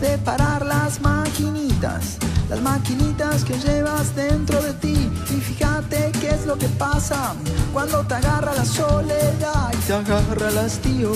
de 0.00 0.16
parar 0.18 0.64
las 0.64 1.02
maquinitas, 1.02 2.18
las 2.48 2.62
maquinitas 2.62 3.44
que 3.44 3.58
llevas 3.58 4.16
dentro 4.16 4.62
de 4.62 4.72
ti. 4.74 5.10
Y 5.30 5.40
fíjate 5.40 6.12
qué 6.12 6.13
es 6.34 6.46
lo 6.46 6.58
que 6.58 6.68
pasa 6.68 7.34
cuando 7.72 8.04
te 8.06 8.14
agarra 8.14 8.54
la 8.54 8.64
soledad 8.64 9.72
y 9.72 9.76
te 9.86 9.92
agarra 9.92 10.48
el 10.48 10.58
hastío. 10.58 11.12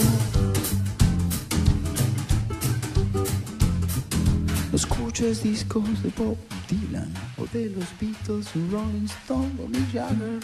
No 4.70 4.76
escuches 4.76 5.42
discos 5.42 6.02
de 6.02 6.10
Bob 6.16 6.36
Dylan 6.68 7.12
o 7.36 7.46
de 7.52 7.70
los 7.70 7.86
Beatles, 8.00 8.48
Rolling 8.70 9.06
Stone 9.06 9.52
o 9.62 9.68
Mick 9.68 9.92
Jagger. 9.92 10.40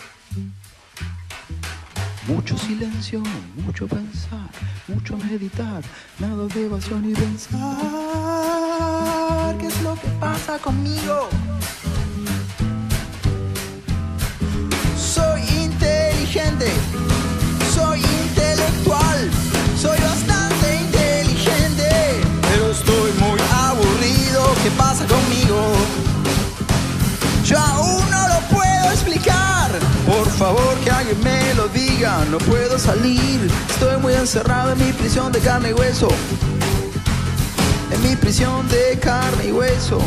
Mucho 2.26 2.56
silencio, 2.58 3.22
mucho 3.64 3.86
pensar, 3.86 4.50
mucho 4.88 5.16
meditar, 5.18 5.82
nada 6.18 6.46
de 6.46 6.66
evasión 6.66 7.08
y 7.08 7.14
pensar. 7.14 7.58
¿Qué 9.58 9.66
es 9.66 9.82
lo 9.82 9.94
que 9.94 10.08
pasa 10.18 10.58
conmigo? 10.58 11.28
Inteligente, 16.34 16.66
soy 17.72 18.00
intelectual, 18.00 19.30
soy 19.80 19.96
bastante 20.00 20.80
inteligente, 20.80 21.88
pero 22.50 22.72
estoy 22.72 23.12
muy 23.20 23.40
aburrido. 23.52 24.42
¿Qué 24.64 24.70
pasa 24.76 25.06
conmigo? 25.06 25.72
Yo 27.44 27.56
aún 27.58 28.10
no 28.10 28.28
lo 28.28 28.40
puedo 28.48 28.90
explicar. 28.90 29.70
Por 30.06 30.28
favor, 30.30 30.74
que 30.82 30.90
alguien 30.90 31.22
me 31.22 31.54
lo 31.54 31.68
diga. 31.68 32.24
No 32.30 32.38
puedo 32.38 32.78
salir. 32.80 33.48
Estoy 33.70 33.96
muy 33.98 34.14
encerrado 34.14 34.72
en 34.72 34.84
mi 34.84 34.92
prisión 34.92 35.30
de 35.30 35.38
carne 35.38 35.70
y 35.70 35.72
hueso. 35.72 36.08
En 37.92 38.02
mi 38.02 38.16
prisión 38.16 38.68
de 38.68 38.98
carne 38.98 39.46
y 39.48 39.52
hueso. 39.52 40.00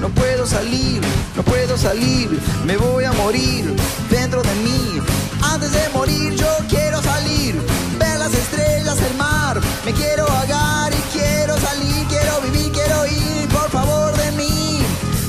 No 0.00 0.08
puedo 0.08 0.46
salir, 0.46 1.00
no 1.36 1.42
puedo 1.44 1.78
salir. 1.78 2.28
Me 2.66 2.76
voy 2.76 3.04
a 3.04 3.12
morir 3.12 3.74
dentro 4.10 4.42
de 4.42 4.54
mí. 4.56 5.23
Antes 5.52 5.72
de 5.72 5.88
morir, 5.92 6.34
yo 6.34 6.48
quiero 6.68 7.02
salir. 7.02 7.54
Ver 7.98 8.18
las 8.18 8.34
estrellas, 8.34 8.98
el 9.00 9.16
mar. 9.16 9.60
Me 9.84 9.92
quiero 9.92 10.28
ahogar 10.28 10.92
y 10.92 11.02
quiero 11.16 11.56
salir. 11.58 12.06
Quiero 12.08 12.40
vivir, 12.42 12.72
quiero 12.72 13.06
ir. 13.06 13.48
Por 13.48 13.70
favor, 13.70 14.16
de 14.16 14.32
mí. 14.32 14.78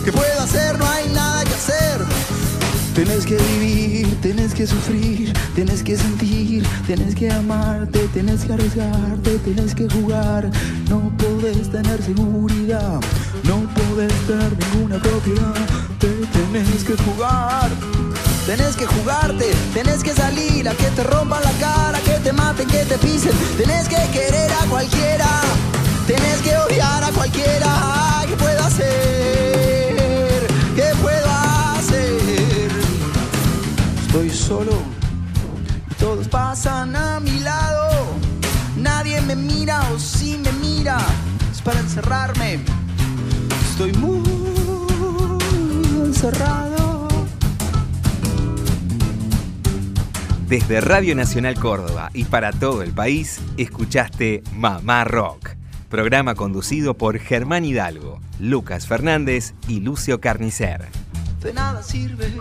¿Qué 0.03 0.11
puedo 0.11 0.41
hacer? 0.41 0.78
No 0.78 0.88
hay 0.88 1.09
nada 1.09 1.43
que 1.43 1.53
hacer. 1.53 2.05
Tienes 2.95 3.26
que 3.26 3.36
vivir, 3.36 4.22
tienes 4.22 4.53
que 4.53 4.66
sufrir, 4.66 5.34
tienes 5.53 5.84
que 5.84 5.97
sentir, 5.97 6.66
tienes 6.88 7.13
que 7.13 7.30
amarte, 7.30 8.07
tienes 8.13 8.45
que 8.45 8.53
arriesgarte, 8.53 9.38
tienes 9.39 9.76
que 9.76 9.89
jugar. 9.89 10.49
No 10.89 11.11
puedes 11.18 11.70
tener 11.70 12.01
seguridad, 12.01 13.01
no 13.43 13.68
puedes 13.74 14.13
tener 14.28 14.51
ninguna 14.57 14.97
propiedad, 15.01 15.55
te 15.99 16.07
tienes 16.07 16.86
que 16.86 16.95
jugar. 17.03 17.70
Tenés 18.45 18.75
que 18.75 18.85
jugarte, 18.85 19.51
tenés 19.73 20.03
que 20.03 20.13
salir 20.13 20.69
a 20.69 20.73
que 20.75 20.89
te 20.91 21.03
rompan 21.03 21.41
la 21.43 21.51
cara, 21.53 21.99
que 21.99 22.19
te 22.19 22.31
maten, 22.31 22.67
que 22.67 22.85
te 22.85 22.97
pisen. 22.97 23.33
Tenés 23.57 23.87
que 23.87 23.97
querer 24.13 24.51
a 24.51 24.65
cualquiera, 24.69 25.29
tenés 26.05 26.41
que 26.41 26.55
odiar 26.57 27.03
a 27.03 27.09
cualquiera. 27.09 28.23
¿Qué 28.27 28.35
puedo 28.35 28.63
hacer? 28.63 30.47
¿Qué 30.75 30.91
puedo 31.01 31.27
hacer? 31.77 32.71
Estoy 34.05 34.29
solo 34.29 34.95
todos 36.05 36.27
pasan 36.27 36.95
a 36.95 37.19
mi 37.19 37.39
lado. 37.39 37.89
Nadie 38.77 39.21
me 39.21 39.35
mira 39.35 39.81
o 39.91 39.97
si 39.97 40.37
me 40.37 40.51
mira 40.51 40.97
es 41.51 41.61
para 41.61 41.79
encerrarme. 41.79 42.59
Estoy 43.71 43.91
muy 43.93 44.21
encerrado. 46.05 46.74
Desde 50.47 50.79
Radio 50.79 51.15
Nacional 51.15 51.55
Córdoba 51.55 52.11
y 52.13 52.25
para 52.25 52.51
todo 52.51 52.83
el 52.83 52.91
país, 52.91 53.41
escuchaste 53.57 54.43
Mamá 54.53 55.03
Rock, 55.03 55.49
programa 55.89 56.35
conducido 56.35 56.93
por 56.93 57.17
Germán 57.17 57.65
Hidalgo, 57.65 58.21
Lucas 58.39 58.85
Fernández 58.85 59.55
y 59.67 59.79
Lucio 59.79 60.21
Carnicer. 60.21 60.85
De 61.41 61.51
nada 61.51 61.81
sirve 61.81 62.31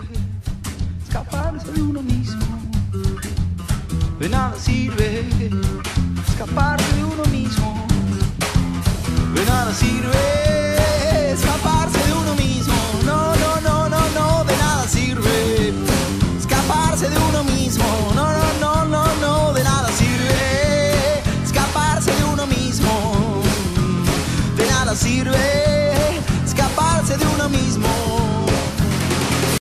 escaparse 1.03 1.71
de 1.71 1.81
uno 1.81 2.03
mismo. 2.03 2.45
De 4.19 4.29
nada 4.29 4.55
sirve 4.55 5.23
escaparse 6.27 6.95
de 6.95 7.03
uno 7.05 7.25
mismo. 7.31 7.87
De 9.33 9.45
nada 9.45 9.73
sirve 9.73 10.64
sirve 25.35 25.64